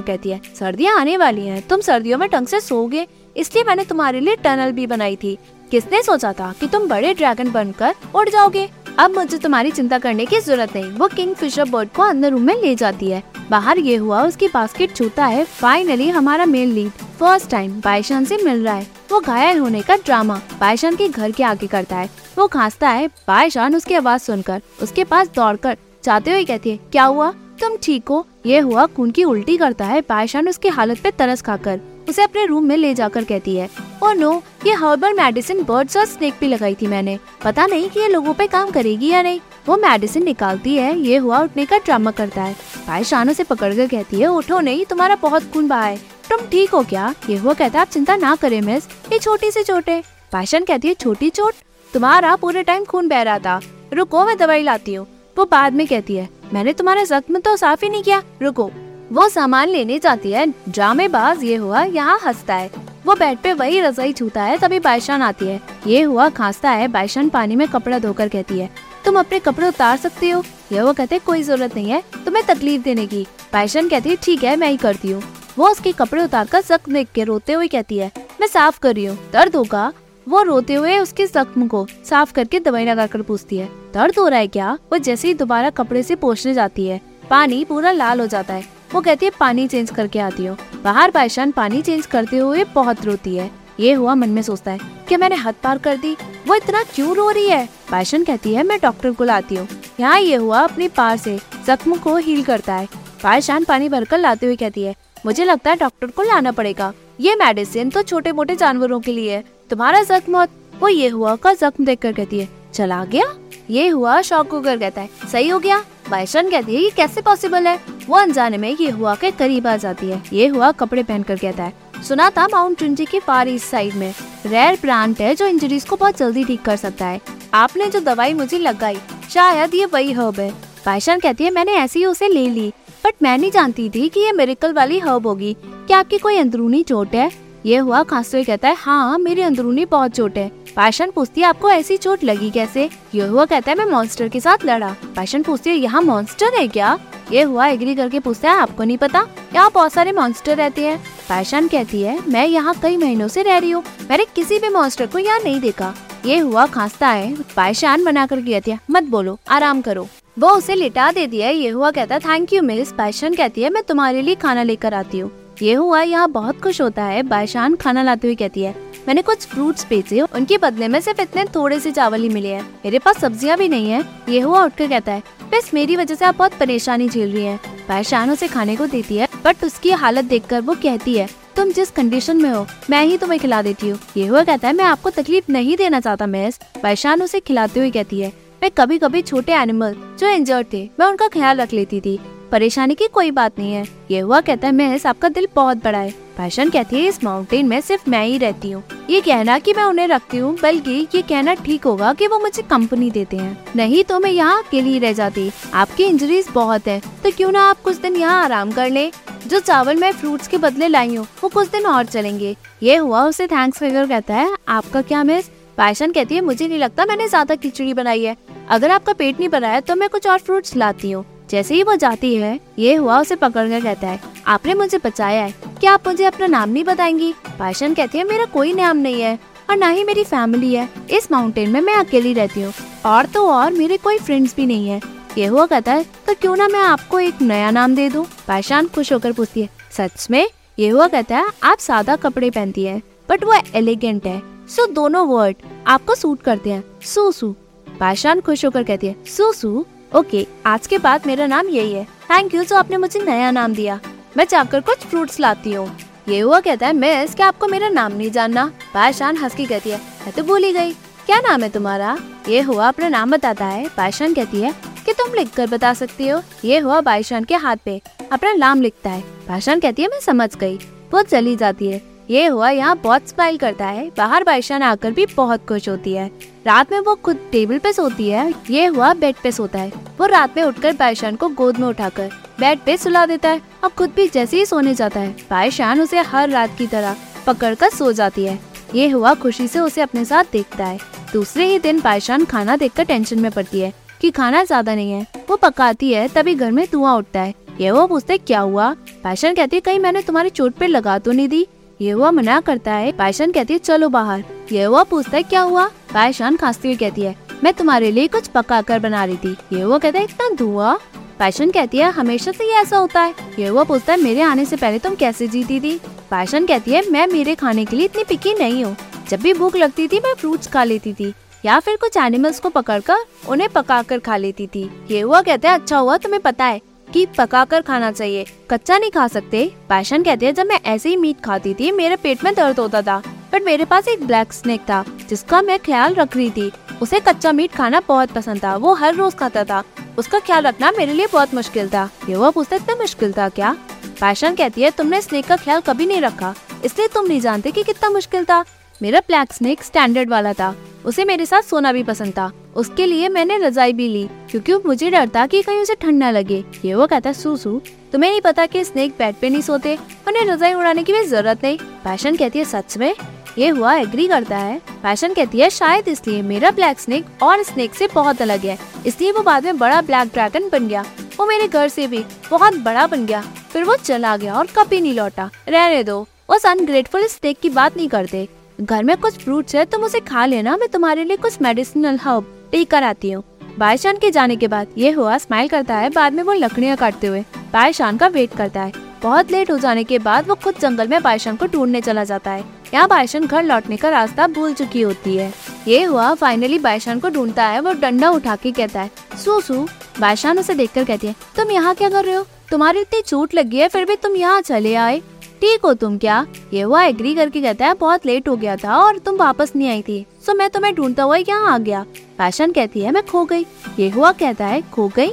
कहती 0.00 0.30
है, 0.30 0.40
सर्दियाँ 0.60 0.98
आने 1.00 1.16
वाली 1.16 1.46
हैं, 1.46 1.60
तुम 1.62 1.80
सर्दियों 1.80 2.18
में 2.18 2.28
ढंग 2.30 2.46
से 2.46 2.60
सोओगे। 2.60 3.06
इसलिए 3.36 3.64
मैंने 3.64 3.84
तुम्हारे 3.84 4.20
लिए 4.20 4.36
टनल 4.36 4.72
भी 4.72 4.86
बनाई 4.86 5.16
थी। 5.16 5.36
किसने 5.70 6.02
सोचा 6.02 6.32
था 6.32 6.52
कि 6.60 6.66
तुम 6.66 6.86
बड़े 6.88 7.12
ड्रैगन 7.14 7.50
बनकर 7.50 7.94
उड़ 8.14 8.28
जाओगे? 8.28 8.68
अब 8.98 9.14
मुझे 9.14 9.38
तुम्हारी 9.38 9.70
चिंता 9.70 9.98
करने 9.98 10.26
की 10.26 10.40
ज़रूरत 10.40 10.76
नहीं। 10.76 10.90
वो 10.92 11.08
किंग 11.08 11.34
फिशर 11.34 11.64
बर्ड 11.64 11.88
को 11.88 12.02
अंदर 12.02 12.30
रूम 12.30 12.42
में 12.42 12.54
ले 12.62 12.74
जाती 12.74 13.10
है। 13.10 13.22
बाहर 13.50 13.78
ये 13.78 13.96
हुआ 13.96 14.22
उसकी 14.22 14.48
बास्केट 14.48 14.96
छूता 14.96 15.26
है। 15.26 15.44
फाइनली 15.44 16.08
हमारा 16.08 16.46
मेल 16.46 16.68
लीड 16.68 16.90
फ़र्स्ट 17.20 17.50
टाइम 17.50 17.80
बाईशान 17.80 18.24
से 18.24 18.36
मिल 18.36 18.64
रहा 18.64 18.74
है। 18.74 18.86
वो 19.12 19.20
घायल 19.20 19.58
होने 19.58 19.80
का 19.80 19.96
ड्रामा 19.96 20.40
बाईशान 20.60 20.96
के 20.96 21.08
घर 21.08 21.30
के 21.30 21.42
आगे 21.42 21.66
करता 21.66 21.96
है। 21.96 22.10
वो 22.38 22.46
खांसता 22.46 22.88
है। 22.88 23.08
बाईशान 23.08 23.76
उसकी 23.76 23.94
आवाज़ 23.94 24.22
सुनकर, 24.22 24.62
उसके 24.82 25.04
पास 25.04 25.28
दौड़कर, 25.28 25.76
चाहते 26.04 26.30
हुए 26.30 26.44
कहती 26.44 26.70
है, 26.70 26.76
क्या 26.92 27.04
हुआ? 27.04 27.32
तुम 27.60 27.76
ठीक 27.82 28.08
हो। 28.08 28.26
ये 28.46 28.58
हुआ, 28.58 28.86
खून 28.86 29.10
की 29.10 29.24
उल्टी 29.24 29.56
करता 29.56 29.84
है 29.84 30.00
बाईशान 30.00 30.48
उसकी 30.48 30.68
हालत 30.68 30.98
पे 30.98 31.10
तरस 31.10 31.42
खाकर। 31.42 31.80
उसे 32.08 32.22
अपने 32.22 32.44
रूम 32.46 32.64
में 32.64 32.76
ले 32.76 32.92
जाकर 32.94 33.24
कहती 33.24 33.54
है 33.56 33.68
ओ 34.02 34.12
नो, 34.12 34.42
ये 34.66 34.72
हर्बल 34.72 35.12
मेडिसिन 35.12 35.62
बर्ड्स 35.62 35.96
और 35.96 36.04
स्नेक 36.06 36.34
भी 36.40 36.48
लगाई 36.48 36.74
थी 36.74 36.86
मैंने। 36.86 37.18
पता 37.44 37.66
नहीं 37.66 37.88
कि 37.90 38.00
ये 38.00 38.08
लोगों 38.08 38.34
पे 38.34 38.46
काम 38.46 38.70
करेगी 38.70 39.08
या 39.08 39.22
नहीं। 39.22 39.40
वो 39.68 39.76
मेडिसिन 39.76 40.24
निकालती 40.24 40.74
है, 40.76 40.98
ये 40.98 41.16
हुआ, 41.16 41.40
उठने 41.40 41.66
का 41.66 41.78
ड्रामा 41.78 42.10
करता 42.10 42.42
है। 42.42 42.56
भाई 42.86 43.04
शानो 43.04 43.32
से 43.32 43.44
पकड़ 43.44 43.74
कर 43.74 43.86
कहती 43.86 44.20
है, 44.20 44.26
उठो 44.26 44.60
नहीं, 44.60 44.84
तुम्हारा 44.84 45.14
बहुत 45.14 45.50
खून 45.52 45.68
बहा 45.68 45.84
है। 45.84 45.96
तुम 46.30 46.46
ठीक 46.46 46.70
हो 46.70 46.82
क्या? 46.82 47.14
ये 47.30 47.36
हुआ, 47.36 47.54
कहता 47.54 47.78
है, 47.78 47.82
आप 47.82 47.88
चिंता 47.88 48.16
ना 48.16 48.36
करे 48.36 48.60
मिस, 48.60 48.88
ये 49.12 49.18
छोटी 49.18 49.50
सी 49.50 49.62
चोट 49.62 49.88
है। 49.88 50.02
पाशन 50.32 50.64
कहती 50.64 50.88
है, 50.88 50.94
छोटी 50.94 51.30
चोट? 51.30 51.54
तुम्हारा 51.94 52.36
पूरे 52.36 52.62
टाइम 52.62 52.84
खून 52.84 53.08
बह 53.08 53.22
रहा 53.22 53.38
था। 53.38 53.60
रुको, 53.92 54.24
मैं 54.24 54.36
दवाई 54.38 54.62
लाती 54.62 54.94
हूँ। 54.94 55.06
वो 55.36 55.44
बाद 55.46 55.72
में 55.72 55.86
कहती 55.86 56.16
है, 56.16 56.28
मैंने 56.52 56.72
तुम्हारा 56.72 57.04
जख्म 57.06 57.38
तो 57.38 57.56
साफ़ 57.56 57.84
ही 57.84 57.88
नहीं 57.90 58.02
किया। 58.02 58.22
रुको। 58.42 58.70
वो 59.12 59.28
सामान 59.28 59.68
लेने 59.68 59.98
जाती 59.98 60.30
है। 60.32 60.46
ड्रामेबाज 60.68 61.42
ये 61.44 61.56
हुआ 61.56 61.82
यहाँ 61.84 62.18
हंसता 62.20 62.54
है। 62.54 62.70
वो 63.06 63.14
बेड 63.14 63.38
पे 63.38 63.52
वही 63.52 63.80
रजाई 63.80 64.12
छूता 64.12 64.42
है 64.42 64.56
तभी 64.58 64.78
बायशान 64.80 65.22
आती 65.22 65.46
है। 65.46 65.60
ये 65.86 66.00
हुआ 66.02 66.28
खांसता 66.30 66.70
है। 66.70 66.88
बायशान 66.88 67.28
पानी 67.28 67.56
में 67.56 67.66
कपड़ा 67.68 67.98
धोकर 67.98 68.28
कहती 68.28 68.58
है, 68.58 68.70
तुम 69.04 69.18
अपने 69.18 69.38
कपड़े 69.40 69.68
उतार 69.68 69.96
सकती 69.96 70.30
हो? 70.30 70.42
ये 70.72 70.80
वो 70.80 70.92
कहते, 70.92 71.18
कोई 71.18 71.42
ज़रूरत 71.42 71.74
नहीं 71.76 71.90
है। 71.90 72.02
तुम्हें 72.24 72.44
तकलीफ़ 72.46 72.82
देने 72.82 73.06
की। 73.06 73.26
बायशान 73.52 73.88
कहती 73.88 74.10
है 74.10 74.16
ठीक 74.22 74.44
है, 74.44 74.56
मैं 74.56 74.70
ही 74.70 74.76
करती 74.76 75.10
हूँ। 75.10 75.22
वो 75.58 75.68
उसके 75.68 75.92
कपड़े 75.92 76.22
उतार 76.22 76.46
कर 76.46 76.62
जख्म 76.62 76.92
देख 76.92 77.08
के 77.14 77.24
रोते 77.24 77.52
हुए 77.52 77.68
कहती 77.68 77.98
है, 77.98 78.10
मैं 78.40 78.48
साफ़ 78.48 78.80
कर 78.80 78.94
रही 78.94 79.04
हूँ। 79.04 79.18
दर्द 79.32 79.56
होगा। 79.56 79.92
वो 80.26 80.42
रोते 80.42 80.74
हुए 80.74 80.98
उसके 80.98 81.26
जख्म 81.26 81.66
को 81.68 81.86
साफ़ 82.04 82.32
करके 82.32 82.60
दवाई 82.60 82.84
लगाकर 82.84 83.22
पूछती 83.22 83.56
है, 83.56 83.68
दर्द 83.94 84.18
हो 84.18 84.26
रहा 84.28 84.38
है 84.38 84.46
क्या? 84.48 84.72
वो 84.92 84.98
जैसे 84.98 85.28
ही 85.28 85.34
दोबारा 85.34 85.70
कपड़े 85.70 86.02
से 86.02 86.14
पोछने 86.16 86.54
जाती 86.54 86.86
है। 86.86 87.00
पानी 87.30 87.64
पूरा 87.64 87.92
लाल 87.92 88.20
हो 88.20 88.26
जाता 88.26 88.54
है। 88.54 88.64
वो 88.94 89.00
कहती 89.00 89.26
है, 89.26 89.32
पानी 89.40 89.66
चेंज 89.68 89.90
करके 89.90 90.18
आती 90.18 90.46
हूँ। 90.46 90.56
बाहर 90.82 91.10
बाईशान 91.10 91.50
पानी 91.52 91.82
चेंज 91.82 92.06
करते 92.06 92.38
हुए 92.38 92.64
बहुत 92.74 93.04
रोती 93.04 93.36
है। 93.36 93.50
ये 93.80 93.92
हुआ 93.92 94.14
मन 94.14 94.28
में 94.28 94.42
सोचता 94.42 94.70
है 94.70 94.80
कि 95.08 95.16
मैंने 95.16 95.36
हद 95.36 95.54
पार 95.62 95.78
कर 95.78 95.96
दी? 95.96 96.16
वो 96.46 96.54
इतना 96.54 96.82
क्यों 96.94 97.16
रो 97.16 97.30
रही 97.30 97.48
है? 97.48 97.64
बाईशान 97.90 98.24
कहती 98.24 98.54
है, 98.54 98.62
मैं 98.62 98.78
डॉक्टर 98.82 99.12
को 99.12 99.24
लाती 99.24 99.54
हूँ। 99.54 99.68
यहाँ 100.00 100.20
ये 100.20 100.36
हुआ 100.36 100.60
अपनी 100.60 100.88
पार 100.90 101.16
से 101.16 101.38
जख्म 101.66 101.96
को 101.96 102.16
हील 102.16 102.44
करता 102.44 102.74
है। 102.74 102.88
बाईशान 103.22 103.64
पानी 103.64 103.88
भरकर 103.88 104.18
लाते 104.18 104.46
हुए 104.46 104.56
कहती 104.56 104.82
है, 104.82 104.94
मुझे 105.26 105.44
लगता 105.44 105.70
है 105.70 105.76
डॉक्टर 105.76 106.06
को 106.06 106.22
लाना 106.22 106.52
पड़ेगा। 106.52 106.92
ये 107.20 107.34
मेडिसिन 107.36 107.90
तो 107.90 108.02
छोटे 108.02 108.32
मोटे 108.32 108.56
जानवरों 108.56 109.00
के 109.00 109.12
लिए 109.12 109.32
है। 109.32 109.44
तुम्हारा 109.70 110.02
जख्म 110.02 110.42
वो 110.80 110.88
ये 110.88 111.08
हुआ 111.08 111.34
का 111.36 111.52
जख्म 111.52 111.84
देख 111.84 111.98
कर 111.98 112.12
कहती 112.12 112.38
है, 112.38 112.48
चला 112.74 113.04
गया? 113.04 113.24
ये 113.70 113.86
हुआ 113.88 114.20
शौक 114.22 114.50
होकर 114.52 114.78
कहता 114.78 115.00
है। 115.00 115.08
सही 115.32 115.48
हो 115.48 115.58
गया? 115.58 115.78
बाईशन 116.10 116.50
कहती 116.50 116.74
है, 116.74 116.82
ये 116.82 116.90
कैसे 116.90 117.20
पॉसिबल 117.20 117.66
है? 117.66 117.78
वो 118.08 118.16
अनजाने 118.16 118.58
में 118.58 118.68
ये 118.70 118.90
हुआ 118.90 119.14
के 119.14 119.30
करीब 119.30 119.66
आ 119.66 119.76
जाती 119.76 120.06
है। 120.06 120.22
ये 120.32 120.46
हुआ 120.46 120.70
कपड़े 120.72 121.02
पहन 121.02 121.22
कर 121.22 121.36
कहता 121.36 121.64
है। 121.64 122.02
सुना 122.02 122.28
था 122.30 122.46
माउंट 122.46 122.78
टुंजी 122.78 123.04
के 123.04 123.20
पार 123.20 123.48
ईस्ट 123.48 123.66
साइड 123.66 123.94
में। 123.94 124.14
रेयर 124.46 124.76
प्लांट 124.76 125.20
है 125.20 125.34
जो 125.34 125.46
इंजरीज 125.46 125.84
को 125.84 125.96
बहुत 125.96 126.18
जल्दी 126.18 126.44
ठीक 126.44 126.62
कर 126.62 126.76
सकता 126.76 127.06
है। 127.06 127.20
आपने 127.54 127.86
जो 127.86 128.00
दवाई 128.00 128.34
मुझे 128.34 128.58
लगाई, 128.58 128.98
शायद 129.30 129.74
ये 129.74 129.86
वही 129.86 130.12
हर्ब 130.12 130.40
है। 130.40 130.50
बाईशान 130.86 131.20
कहती 131.20 131.44
है, 131.44 131.50
मैंने 131.50 131.72
ऐसी 131.74 131.98
ही 131.98 132.06
उसे 132.06 132.28
ले 132.28 132.48
ली 132.48 132.72
बट 133.04 133.14
मैं 133.22 133.36
नहीं 133.38 133.50
जानती 133.50 133.88
थी 133.90 134.08
कि 134.08 134.20
ये 134.20 134.32
मेरिकल 134.32 134.72
वाली 134.72 134.98
हर्ब 134.98 135.26
होगी। 135.26 135.56
क्या 135.62 135.98
आपकी 135.98 136.18
कोई 136.18 136.36
अंदरूनी 136.36 136.82
चोट 136.82 137.14
है? 137.14 137.30
ये 137.66 137.76
हुआ 137.76 138.02
खांसते 138.02 138.36
हुए 138.36 138.44
कहता 138.44 138.68
है 138.68 138.74
हाँ 138.78 139.18
मेरी 139.18 139.42
अंदरूनी 139.42 139.84
बहुत 139.84 140.10
चोट 140.10 140.36
है। 140.38 140.50
पाशन 140.76 141.10
पूछती 141.10 141.40
है, 141.40 141.46
आपको 141.46 141.70
ऐसी 141.70 141.96
चोट 141.96 142.24
लगी 142.24 142.50
कैसे? 142.50 142.88
ये 143.14 143.26
हुआ 143.26 143.44
कहता 143.44 143.70
है, 143.70 143.76
मैं 143.78 143.84
मॉन्स्टर 143.84 144.28
के 144.28 144.40
साथ 144.40 144.64
लड़ा। 144.64 144.88
पाशन 145.16 145.42
पूछती 145.42 145.70
है, 145.70 145.76
यहाँ 145.76 146.02
मॉन्स्टर 146.02 146.54
है 146.54 146.66
क्या? 146.68 146.98
ये 147.32 147.42
हुआ 147.42 147.66
एग्री 147.66 147.94
करके 147.94 148.18
पूछता 148.18 148.50
है, 148.50 148.56
आपको 148.56 148.84
नहीं 148.84 148.98
पता? 148.98 149.26
यहाँ 149.54 149.70
बहुत 149.74 149.92
सारे 149.92 150.12
मॉन्स्टर 150.12 150.56
रहते 150.56 150.84
हैं। 150.84 150.98
पाशन 151.28 151.68
कहती 151.68 152.02
है, 152.02 152.18
मैं 152.28 152.46
यहाँ 152.46 152.74
कई 152.82 152.96
महीनों 152.96 153.28
से 153.28 153.42
रह 153.42 153.58
रही 153.58 153.70
हूँ। 153.70 153.82
मैंने 154.10 154.24
किसी 154.36 154.58
भी 154.58 154.68
मॉन्स्टर 154.68 155.06
को 155.06 155.18
यहाँ 155.18 155.38
नहीं 155.40 155.60
देखा। 155.60 155.92
ये 156.26 156.38
हुआ 156.38 156.66
खांसता 156.66 157.08
है 157.08 157.34
पायशान 157.56 158.04
बना 158.04 158.26
कर 158.26 158.40
कहती 158.40 158.70
है 158.70 158.78
मत 158.90 159.04
बोलो, 159.04 159.38
आराम 159.48 159.80
करो। 159.80 160.06
वो 160.36 160.50
उसे 160.50 160.74
लिटा 160.74 161.10
देती 161.12 161.40
है 161.40 161.54
ये 161.54 161.70
हुआ 161.70 161.90
कहता 161.90 162.14
है 162.14 162.20
थैंक 162.20 162.52
यू 162.52 162.62
मिस 162.62 162.92
पायशान 162.92 163.34
कहती 163.34 163.62
है, 163.62 163.70
मैं 163.70 163.82
तुम्हारे 163.82 164.22
लिए 164.22 164.34
खाना 164.36 164.62
लेकर 164.62 164.94
आती 164.94 165.18
हूँ। 165.18 165.30
ये 165.56 165.74
हुआ, 165.74 166.00
यहाँ 166.02 166.28
बहुत 166.30 166.60
खुश 166.60 166.80
होता 166.80 167.04
है। 167.04 167.22
बायशान 167.24 167.74
खाना 167.76 168.02
लाते 168.02 168.28
हुए 168.28 168.34
कहती 168.34 168.62
है, 168.62 168.74
मैंने 169.08 169.22
कुछ 169.22 169.46
फ्रूट्स 169.46 169.86
बेचे, 169.88 170.20
उनके 170.20 170.58
बदले 170.58 170.88
में 170.88 171.00
सिर्फ़ 171.00 171.20
इतने 171.20 171.44
थोड़े 171.54 171.78
से 171.80 171.92
चावल 171.92 172.22
ही 172.22 172.28
मिले 172.28 172.48
हैं। 172.48 172.62
मेरे 172.84 172.98
पास 172.98 173.20
सब्ज़ियाँ 173.20 173.56
भी 173.58 173.68
नहीं 173.68 173.90
है। 173.90 174.02
ये 174.28 174.40
हुआ 174.40 174.64
उठकर 174.64 174.88
कहता 174.88 175.12
है, 175.12 175.22
बस 175.52 175.70
मेरी 175.74 175.96
वजह 175.96 176.14
से 176.14 176.24
आप 176.24 176.36
बहुत 176.36 176.58
परेशानी 176.60 177.08
झेल 177.08 177.32
रही 177.32 177.44
हैं। 177.44 177.60
बायशान 177.88 178.30
उसे 178.30 178.48
खाने 178.48 178.76
को 178.76 178.86
देती 178.86 179.16
है 179.16 179.28
बट 179.44 179.64
उसकी 179.64 179.90
हालत 179.92 180.24
देखकर 180.24 180.60
वो 180.60 180.74
कहती 180.74 181.16
है, 181.16 181.28
तुम 181.56 181.70
जिस 181.72 181.90
कंडीशन 181.90 182.36
में 182.36 182.50
हो, 182.50 182.66
मैं 182.90 183.02
ही 183.04 183.16
तुम्हें 183.18 183.40
खिला 183.40 183.62
देती 183.62 183.88
हूँ। 183.88 183.98
ये 184.16 184.26
हुआ, 184.26 184.42
कहता 184.42 184.68
है, 184.68 184.74
मैं 184.74 184.84
आपको 184.84 185.10
तकलीफ़ 185.12 185.52
नहीं 185.52 185.76
देना 185.76 186.00
चाहता, 186.00 186.26
मैस। 186.28 186.60
बायशान 186.82 187.22
उसे 187.22 187.40
खिलाते 187.40 187.80
हुए 187.80 187.90
कहती 187.90 188.20
है, 188.20 188.32
मैं 188.62 188.70
कभी 188.72 188.98
कभी 188.98 189.22
छोटे 189.22 189.52
एनिमल 189.54 189.96
जो 190.18 190.28
इंजर्ड 190.28 190.66
थे, 190.72 190.88
मैं 191.00 191.06
उनका 191.06 191.28
ख्याल 191.28 191.60
रख 191.60 191.72
लेती 191.72 192.00
थी। 192.00 192.18
परेशानी 192.52 192.94
की 192.94 193.06
कोई 193.08 193.30
बात 193.30 193.58
नहीं 193.58 193.72
है। 193.72 193.84
ये 194.10 194.18
हुआ 194.20 194.40
कहता 194.40 194.66
है, 194.66 194.72
मैं 194.74 194.98
आपका 195.06 195.28
दिल 195.28 195.46
बहुत 195.54 195.82
बड़ा 195.84 195.98
है। 195.98 196.10
पैशन 196.36 196.70
कहती 196.70 196.96
है, 196.96 197.02
इस 197.02 197.22
माउंटेन 197.24 197.68
में 197.68 197.80
सिर्फ़ 197.80 198.08
मैं 198.10 198.24
ही 198.24 198.38
रहती 198.38 198.70
हूँ। 198.70 198.82
ये 199.10 199.20
कहना 199.20 199.58
कि 199.58 199.72
मैं 199.72 199.84
उन्हें 199.84 200.06
रखती 200.08 200.38
हूँ, 200.38 200.56
बल्कि 200.62 201.06
ये 201.14 201.22
कहना 201.22 201.54
ठीक 201.56 201.84
होगा 201.84 202.12
कि 202.12 202.26
वो 202.26 202.38
मुझे 202.38 202.62
कंपनी 202.62 203.10
देते 203.10 203.36
हैं। 203.36 203.74
नहीं 203.76 204.02
तो 204.04 204.18
मैं 204.20 204.30
यहाँ 204.30 204.62
अकेली 204.62 204.92
ही 204.92 204.98
रह 204.98 205.12
जाती। 205.12 205.50
आपकी 205.74 206.04
इंजरीज 206.04 206.48
बहुत 206.54 206.88
है 206.88 207.00
तो 207.22 207.30
क्यों 207.30 207.52
ना 207.52 207.62
आप 207.62 207.80
कुछ 207.82 207.96
दिन 207.96 208.16
यहाँ 208.16 208.42
आराम 208.44 208.72
कर 208.72 208.90
ले? 208.90 209.10
जो 209.46 209.60
चावल 209.60 209.96
मैं 209.96 210.12
फ्रूट्स 210.12 210.48
के 210.48 210.58
बदले 210.58 210.88
लाई 210.88 211.14
हूँ, 211.16 211.26
वो 211.42 211.48
कुछ 211.48 211.70
दिन 211.70 211.86
और 211.86 212.04
चलेंगे। 212.06 212.56
ये 212.82 212.96
हुआ 212.96 213.22
उसे 213.24 213.46
थैंक्स 213.46 213.78
फिगर 213.78 214.06
कहता 214.08 214.34
है, 214.34 214.56
आपका 214.68 215.02
क्या 215.02 215.22
मिस 215.24 215.48
पैशन 215.78 216.12
कहती 216.12 216.34
है, 216.34 216.40
मुझे 216.40 216.66
नहीं 216.68 216.78
लगता 216.78 217.04
मैंने 217.04 217.28
ज़्यादा 217.28 217.54
खिचड़ी 217.54 217.94
बनाई 217.94 218.24
है। 218.24 218.36
अगर 218.70 218.90
आपका 218.90 219.12
पेट 219.12 219.38
नहीं 219.38 219.48
भरा 219.48 219.68
है 219.68 219.80
तो 219.80 219.94
मैं 219.94 220.08
कुछ 220.08 220.26
और 220.26 220.38
फ्रूट्स 220.38 220.76
लाती 220.76 221.10
हूँ। 221.10 221.24
जैसे 221.50 221.74
ही 221.74 221.82
वो 221.82 221.94
जाती 221.96 222.34
है, 222.36 222.58
ये 222.78 222.94
हुआ 222.94 223.20
उसे 223.20 223.36
पकड़ 223.36 223.68
कर 223.68 223.80
कहता 223.80 224.08
है, 224.08 224.20
आपने 224.46 224.74
मुझे 224.74 224.98
बचाया 224.98 225.44
है। 225.44 225.54
क्या 225.80 225.92
आप 225.94 226.06
मुझे 226.06 226.24
अपना 226.24 226.46
नाम 226.46 226.68
नहीं 226.68 226.84
बताएँगी? 226.84 227.32
पाशन 227.58 227.94
कहती 227.94 228.18
है, 228.18 228.24
मेरा 228.24 228.44
कोई 228.44 228.72
नाम 228.72 228.96
नहीं 228.96 229.20
है 229.20 229.38
और 229.70 229.76
ना 229.76 229.88
ही 229.88 230.04
मेरी 230.04 230.24
फैमिली 230.24 230.74
है। 230.74 230.88
इस 231.10 231.30
माउंटेन 231.32 231.70
में 231.70 231.80
मैं 231.80 231.94
अकेली 231.94 232.32
रहती 232.32 232.62
हूँ। 232.62 232.72
और 233.06 233.26
तो 233.26 233.46
और 233.48 233.72
मेरे 233.72 233.96
कोई 233.96 234.18
फ्रेंड्स 234.18 234.54
भी 234.56 234.66
नहीं 234.66 234.88
है। 234.88 235.00
ये 235.38 235.46
हुआ 235.46 235.66
कहता 235.66 235.92
है 235.92 236.04
तो 236.26 236.34
क्यों 236.34 236.56
ना 236.56 236.68
मैं 236.68 236.80
आपको 236.80 237.20
एक 237.20 237.42
नया 237.42 237.70
नाम 237.70 237.94
दे 237.94 238.08
दूँ? 238.10 238.24
पाशान 238.48 238.86
खुश 238.86 239.12
होकर 239.12 239.32
पूछती 239.32 239.62
है, 239.62 239.68
सच 239.92 240.26
में? 240.30 240.48
ये 240.78 240.88
हुआ 240.88 241.06
कहता 241.08 241.36
है, 241.36 241.46
आप 241.62 241.78
सादा 241.78 242.16
कपड़े 242.16 242.50
पहनती 242.50 242.84
है 242.84 243.00
बट 243.28 243.44
वो 243.44 243.54
एलिगेंट 243.74 244.26
है। 244.26 244.40
सो 244.68 244.86
दोनों 244.86 245.26
वर्ड 245.28 245.56
आपको 245.86 246.14
सूट 246.14 246.42
करते 246.42 246.70
हैं। 246.70 246.84
सू 247.04 247.30
सू 247.32 247.54
पाशान 248.00 248.40
खुश 248.40 248.64
होकर 248.64 248.82
कहती 248.82 249.06
है 249.06 249.16
सू 249.26 249.52
सू 249.52 249.84
ओके 250.14 250.46
आज 250.66 250.86
के 250.86 250.98
बाद 250.98 251.26
मेरा 251.26 251.46
नाम 251.46 251.68
यही 251.68 251.92
है। 251.92 252.04
थैंक 252.04 252.54
यू 252.54 252.64
जो 252.64 252.76
आपने 252.76 252.96
मुझे 252.96 253.20
नया 253.20 253.50
नाम 253.50 253.74
दिया। 253.74 254.00
मैं 254.36 254.46
जाकर 254.50 254.80
कुछ 254.80 254.98
फ्रूट्स 254.98 255.40
लाती 255.40 255.72
हूँ। 255.72 255.98
ये 256.28 256.40
हुआ 256.40 256.60
कहता 256.60 256.86
है, 256.86 256.92
मिस, 256.92 257.34
क्या 257.34 257.46
आपको 257.46 257.66
मेरा 257.66 257.88
नाम 257.88 258.12
नहीं 258.12 258.30
जानना? 258.30 258.66
बादशान 258.94 259.36
हंस 259.36 259.54
की 259.54 259.66
कहती 259.66 259.90
है, 259.90 259.96
मैं 259.96 260.32
तो 260.32 260.42
भूल 260.42 260.64
ही 260.64 260.72
गई। 260.72 260.92
क्या 261.26 261.40
नाम 261.40 261.62
है 261.62 261.68
तुम्हारा? 261.68 262.18
ये 262.48 262.60
हुआ 262.60 262.88
अपना 262.88 263.08
नाम 263.08 263.30
बताता 263.30 263.66
है। 263.66 263.86
बादशान 263.86 264.34
कहती 264.34 264.60
है, 264.60 264.74
कि 265.06 265.12
तुम 265.12 265.34
लिख 265.34 265.54
कर 265.54 265.66
बता 265.66 265.94
सकती 265.94 266.28
हो। 266.28 266.42
ये 266.64 266.78
हुआ 266.78 267.00
बाईशान 267.00 267.44
के 267.44 267.54
हाथ 267.54 267.76
पे। 267.76 268.00
अपना 268.32 268.52
नाम 268.52 268.80
लिखता 268.80 269.10
है। 269.10 269.20
बादशान 269.20 269.80
कहती 269.80 270.02
है, 270.02 270.08
मैं 270.08 270.20
समझ 270.20 270.56
गई। 270.56 270.76
वो 271.12 271.22
चली 271.22 271.56
जाती 271.56 271.86
है। 271.86 272.15
ये 272.28 272.46
हुआ 272.46 272.68
यहाँ 272.70 272.96
बहुत 272.98 273.28
स्माइल 273.28 273.56
करता 273.58 273.86
है, 273.86 274.08
बाहर 274.16 274.44
बाईशान 274.44 274.82
आकर 274.82 275.10
भी 275.10 275.26
बहुत 275.26 275.66
खुश 275.66 275.88
होती 275.88 276.12
है। 276.12 276.30
रात 276.66 276.92
में 276.92 276.98
वो 277.00 277.14
खुद 277.16 277.40
टेबल 277.52 277.78
पे 277.78 277.92
सोती 277.92 278.28
है, 278.28 278.52
ये 278.70 278.86
हुआ 278.86 279.12
बेड 279.14 279.34
पे 279.42 279.52
सोता 279.52 279.78
है। 279.78 279.92
वो 280.18 280.26
रात 280.26 280.56
में 280.56 280.62
उठकर 280.64 280.92
बाईशान 280.94 281.36
को 281.36 281.48
गोद 281.50 281.78
में 281.78 281.86
उठाकर 281.88 282.30
बेड 282.60 282.78
पे 282.78 282.96
सुला 282.96 283.24
देता 283.26 283.48
है 283.48 283.60
और 283.84 283.90
खुद 283.90 284.12
भी 284.16 284.26
जैसे 284.28 284.56
ही 284.56 284.66
सोने 284.66 284.94
जाता 284.94 285.20
है 285.20 285.30
बाईशान 285.50 286.00
उसे 286.00 286.20
हर 286.22 286.48
रात 286.50 286.76
की 286.78 286.86
तरह 286.86 287.16
पकड़ 287.46 287.74
कर 287.74 287.90
सो 287.90 288.10
जाती 288.12 288.44
है। 288.44 288.58
ये 288.94 289.08
हुआ 289.08 289.34
खुशी 289.34 289.68
से 289.68 289.78
उसे 289.78 290.00
अपने 290.00 290.24
साथ 290.24 290.44
देखता 290.52 290.84
है। 290.84 290.98
दूसरे 291.32 291.66
ही 291.66 291.78
दिन 291.78 292.00
बाईशान 292.00 292.44
खाना 292.44 292.76
देखकर 292.76 293.04
टेंशन 293.04 293.38
में 293.38 293.50
पड़ती 293.50 293.80
है 293.80 293.92
कि 294.20 294.30
खाना 294.30 294.64
ज़्यादा 294.64 294.94
नहीं 294.94 295.12
है, 295.12 295.26
वो 295.50 295.56
पकाती 295.56 296.12
है, 296.12 296.26
तभी 296.28 296.54
घर 296.54 296.70
में 296.70 296.86
धुआँ 296.92 297.16
उठता 297.16 297.40
है। 297.40 297.54
ये 297.80 297.90
वो 297.90 298.06
पूछते, 298.06 298.36
क्या 298.38 298.60
हुआ? 298.60 298.92
पैशन 299.24 299.54
कहती 299.54 299.76
है, 299.76 299.80
कहीं 299.80 299.98
मैंने 300.00 300.22
तुम्हारी 300.22 300.50
चोट 300.50 300.74
पे 300.74 300.86
लगा 300.86 301.18
तो 301.18 301.32
नहीं 301.32 301.48
दी? 301.48 301.66
ये 302.00 302.10
हुआ 302.10 302.30
मना 302.30 302.60
करता 302.60 302.92
है 302.92 303.12
पैशन 303.12 303.52
कहती 303.52 303.72
है, 303.72 303.78
चलो 303.78 304.08
बाहर। 304.08 304.42
ये 304.72 304.84
हुआ 304.84 305.02
पूछता 305.02 305.36
है, 305.36 305.42
क्या 305.42 305.60
हुआ? 305.60 305.86
पैशन 306.12 306.56
खांसती 306.56 306.88
हुई 306.88 306.96
कहती 306.96 307.22
है, 307.22 307.34
मैं 307.64 307.72
तुम्हारे 307.74 308.10
लिए 308.10 308.26
कुछ 308.28 308.48
पका 308.48 308.80
कर 308.82 308.98
बना 308.98 309.24
रही 309.24 309.36
थी। 309.36 309.56
ये 309.72 309.82
हुआ 309.82 309.98
कहता 309.98 310.18
है, 310.18 310.24
इतना 310.24 310.48
धुआँ? 310.56 310.98
पैशन 311.38 311.70
कहती 311.70 311.98
है, 311.98 312.10
हमेशा 312.10 312.52
से 312.52 312.64
ये 312.64 312.80
ऐसा 312.80 312.96
होता 312.96 313.22
है। 313.22 313.34
ये 313.58 313.66
हुआ 313.66 313.84
पूछता 313.84 314.12
है, 314.12 314.20
मेरे 314.22 314.40
आने 314.42 314.64
से 314.64 314.76
पहले 314.76 314.98
तुम 314.98 315.14
कैसे 315.14 315.48
जीती 315.48 315.80
थी? 315.80 315.96
पैशन 316.30 316.66
कहती 316.66 316.90
है, 316.90 317.02
मैं 317.10 317.26
मेरे 317.26 317.54
खाने 317.54 317.84
के 317.84 317.96
लिए 317.96 318.06
इतनी 318.06 318.24
पिकी 318.24 318.54
नहीं 318.54 318.84
हूँ। 318.84 318.96
जब 319.28 319.40
भी 319.40 319.54
भूख 319.54 319.76
लगती 319.76 320.08
थी, 320.08 320.20
मैं 320.20 320.34
फ्रूट्स 320.34 320.66
खा 320.66 320.84
लेती 320.84 321.12
थी, 321.12 321.32
या 321.64 321.78
फिर 321.80 321.96
कुछ 321.96 322.16
एनिमल्स 322.16 322.60
को 322.60 322.68
पकड़कर 322.68 323.24
उन्हें 323.48 323.68
पकाकर 323.68 324.18
खा 324.18 324.36
लेती 324.36 324.66
थी। 324.66 324.88
ये 325.10 325.20
हुआ 325.20 325.40
कहते 325.40 325.68
हैं 325.68 325.74
अच्छा 325.74 325.98
हुआ, 325.98 326.16
तुम्हें 326.16 326.42
पता 326.42 326.64
है। 326.64 326.80
कि 327.12 327.26
पकाकर 327.26 327.80
खाना 327.80 328.12
चाहिए। 328.12 328.46
कच्चा 328.70 328.98
नहीं 328.98 329.10
खा 329.10 329.28
सकते। 329.28 329.74
पैशन 329.88 330.22
कहते 330.22 330.46
हैं, 330.46 330.54
जब 330.54 330.66
मैं 330.66 330.80
ऐसे 330.84 331.08
ही 331.08 331.16
मीट 331.16 331.40
खाती 331.40 331.74
थी, 331.74 331.92
मेरे 331.92 332.16
पेट 332.16 332.44
में 332.44 332.54
दर्द 332.54 332.80
होता 332.80 333.02
था। 333.02 333.22
बट 333.52 333.62
मेरे 333.62 333.84
पास 333.84 334.08
एक 334.08 334.26
ब्लैक 334.26 334.52
स्नेक 334.52 334.80
था, 334.80 335.04
जिसका 335.28 335.62
मैं 335.62 335.78
ख्याल 335.78 336.14
रख 336.14 336.36
रही 336.36 336.50
थी। 336.50 336.72
उसे 337.02 337.20
कच्चा 337.20 337.52
मीट 337.52 337.72
खाना 337.72 338.02
बहुत 338.08 338.30
पसंद 338.30 338.64
था। 338.64 338.76
वो 338.76 338.94
हर 338.94 339.14
रोज 339.14 339.34
खाता 339.34 339.64
था। 339.64 339.84
उसका 340.18 340.38
ख्याल 340.38 340.62
रखना 340.62 340.90
मेरे 340.90 341.12
लिए 341.12 341.26
बहुत 341.32 341.54
मुश्किल 341.54 341.88
था। 341.88 342.10
ये 342.28 342.36
वो 342.36 342.50
पूछता, 342.50 342.76
इतना 342.76 342.94
मुश्किल 342.94 343.32
था 343.32 343.48
क्या? 343.48 343.76
पैशन 344.20 344.54
कहती 344.54 344.82
है, 344.82 344.90
तुमने 344.90 345.20
स्नेक 345.20 345.46
का 345.46 345.56
ख्याल 345.56 345.80
कभी 345.80 346.06
नहीं 346.06 346.20
रखा। 346.20 346.54
इसलिए 346.84 347.08
तुम 347.08 347.26
नहीं 347.26 347.40
जानते 347.40 347.70
कि 347.70 347.82
कितना 347.82 348.10
मुश्किल 348.10 348.44
था। 348.44 348.64
मेरा 349.02 349.20
ब्लैक 349.20 349.52
स्नेक 349.52 349.82
स्टैंडर्ड 349.82 350.30
वाला 350.30 350.52
था। 350.52 350.76
उसे 351.06 351.24
मेरे 351.24 351.46
साथ 351.46 351.62
सोना 351.62 351.92
भी 351.92 352.02
पसंद 352.02 352.32
था। 352.32 352.52
उसके 352.76 353.06
लिए 353.06 353.28
मैंने 353.28 353.58
रजाई 353.58 353.92
भी 353.92 354.08
ली, 354.08 354.28
क्योंकि 354.50 354.74
मुझे 354.88 355.10
डर 355.10 355.28
था 355.28 355.46
कि 355.46 355.62
कहीं 355.62 355.78
उसे 355.78 355.94
ठंड 355.94 356.24
न 356.24 356.30
लगे। 356.30 356.64
ये 356.84 356.94
वो 356.94 357.06
कहता 357.06 357.30
है, 357.30 357.34
सूसू, 357.34 357.82
तुम्हें 358.12 358.30
नहीं 358.30 358.40
पता 358.40 358.66
कि 358.66 358.84
स्नेक 358.84 359.10
बेड 359.10 359.34
पे 359.34 359.50
नहीं 359.50 359.62
सोते? 359.62 359.98
उन्हें 360.28 360.44
रजाई 360.44 360.74
उड़ाने 360.74 361.04
की 361.04 361.12
भी 361.12 361.24
ज़रूरत 361.24 361.64
नहीं। 361.64 361.78
फ़ैशन 361.78 362.36
कहती 362.36 362.58
है, 362.58 362.64
सच 362.64 362.96
में? 362.98 363.14
ये 363.58 363.68
हुआ 363.68 363.94
एग्री 363.94 364.28
करता 364.28 364.56
है? 364.56 364.78
फ़ैशन 364.78 365.34
कहती 365.34 365.58
है, 365.58 365.70
शायद 365.70 366.08
इसलिए 366.08 366.42
मेरा 366.42 366.70
ब्लैक 366.70 367.00
स्नेक 367.00 367.26
और 367.42 367.62
स्नेक 367.62 367.94
से 367.94 368.08
बहुत 368.14 368.42
अलग 368.42 368.60
है। 368.60 368.78
इसलिए 369.06 369.32
वो 369.32 369.42
बाद 369.42 369.64
में 369.64 369.78
बड़ा 369.78 370.02
ब्लैक 370.02 370.28
ड्रैगन 370.28 370.68
बन 370.68 370.88
गया। 370.88 371.04
वो 371.40 371.46
मेरे 371.46 371.68
घर 371.68 371.88
से 371.88 372.06
भी 372.06 372.24
बहुत 372.50 372.76
बड़ा 372.76 373.06
बन 373.06 373.26
गया। 373.26 373.40
फिर 373.72 373.84
वो 373.84 373.96
चला 373.96 374.36
गया 374.36 374.54
और 374.54 374.66
कभी 374.66 375.00
नहीं 375.00 375.14
लौटा। 375.14 375.50
रहने 375.68 376.04
दो। 376.04 376.26
उस 376.48 376.66
अनग्रेटफुल 376.66 377.26
स्नेक 377.26 377.58
की 377.60 377.68
बात 377.68 377.96
नहीं 377.96 378.08
करते। 378.08 378.48
घर 378.78 379.04
में 379.04 379.16
कुछ 379.16 379.38
फ्रूट्स 379.38 379.74
है, 379.74 379.84
तुम 379.84 380.02
उसे 380.04 380.20
खा 380.20 380.44
लेना। 380.46 380.76
मैं 380.76 380.88
तुम्हारे 380.88 381.24
लिए 381.24 381.36
कुछ 381.36 381.60
मेडिसिनल 381.62 382.18
हर्ब 382.22 382.70
लेकर 382.74 383.02
आती 383.02 383.30
हूँ। 383.30 383.42
बायशान 383.78 384.16
के 384.16 384.30
जाने 384.30 384.56
के 384.56 384.68
बाद 384.68 384.88
ये 384.98 385.10
हुआ 385.10 385.36
स्माइल 385.38 385.68
करता 385.68 385.96
है, 385.96 386.10
बाद 386.10 386.32
में 386.32 386.42
वो 386.42 386.52
लकड़ियाँ 386.52 386.96
काटते 386.96 387.26
हुए। 387.26 387.44
बायशान 387.72 388.16
का 388.16 388.26
वेट 388.26 388.56
करता 388.56 388.82
है। 388.82 388.92
बहुत 389.22 389.50
लेट 389.50 389.70
हो 389.70 389.76
जाने 389.78 390.02
के 390.04 390.18
बाद 390.18 390.48
वो 390.48 390.54
खुद 390.54 390.78
जंगल 390.80 391.08
में 391.08 391.22
बायशान 391.22 391.56
को 391.56 391.66
ढूँढने 391.66 392.00
चला 392.00 392.24
जाता 392.24 392.50
है। 392.50 392.64
यहाँ 392.94 393.08
बायशान 393.08 393.46
घर 393.46 393.62
लौटने 393.62 393.96
का 393.96 394.08
रास्ता 394.08 394.46
भूल 394.48 394.74
चुकी 394.74 395.02
होती 395.02 395.36
है। 395.36 395.52
ये 395.88 396.02
हुआ 396.04 396.32
फाइनली 396.34 396.78
बायशान 396.78 397.20
को 397.20 397.28
ढूंढता 397.28 397.66
है, 397.66 397.80
वो 397.80 397.92
डंडा 397.92 398.30
उठा 398.30 398.56
के 398.56 398.72
कहता 398.72 399.00
है, 399.00 399.10
सू 399.44 399.60
सू। 399.60 399.86
बायशान 400.20 400.58
उसे 400.58 400.74
देखकर 400.74 401.04
कहती 401.04 401.26
है, 401.26 401.34
तुम 401.56 401.70
यहाँ 401.70 401.94
क्या 401.94 402.08
कर 402.08 402.24
रहे 402.24 402.34
हो? 402.34 402.46
तुम्हारी 402.70 403.00
इतनी 403.00 403.20
चोट 403.20 403.54
लगी 403.54 403.78
है, 403.78 403.88
फिर 403.88 404.04
भी 404.04 404.16
तुम 404.16 404.36
यहाँ 404.36 404.60
चले 404.60 404.94
आए। 404.96 405.20
ठीक 405.60 405.84
हो 405.84 405.92
तुम 405.94 406.16
क्या? 406.18 406.46
ये 406.72 406.82
हुआ 406.82 407.02
एग्री 407.02 407.34
करके 407.34 407.60
कहता 407.60 407.86
है, 407.86 407.94
बहुत 407.94 408.26
लेट 408.26 408.48
हो 408.48 408.56
गया 408.56 408.76
था 408.76 408.96
और 408.96 409.18
तुम 409.18 409.36
वापस 409.36 409.72
नहीं 409.76 409.88
आई 409.88 410.02
थी। 410.02 410.24
सो 410.46 410.54
मैं 410.54 410.68
तुम्हें 410.70 410.94
ढूंढता 410.94 411.22
हुआ 411.22 411.36
यहाँ 411.38 411.72
आ 411.72 411.78
गया। 411.78 412.04
पैशन 412.38 412.72
कहती 412.72 413.00
है, 413.00 413.12
मैं 413.12 413.24
खो 413.26 413.44
गई। 413.44 413.66
ये 413.98 414.08
हुआ 414.08 414.32
कहता 414.32 414.66
है, 414.66 414.82
खो 414.92 415.08
गई? 415.08 415.30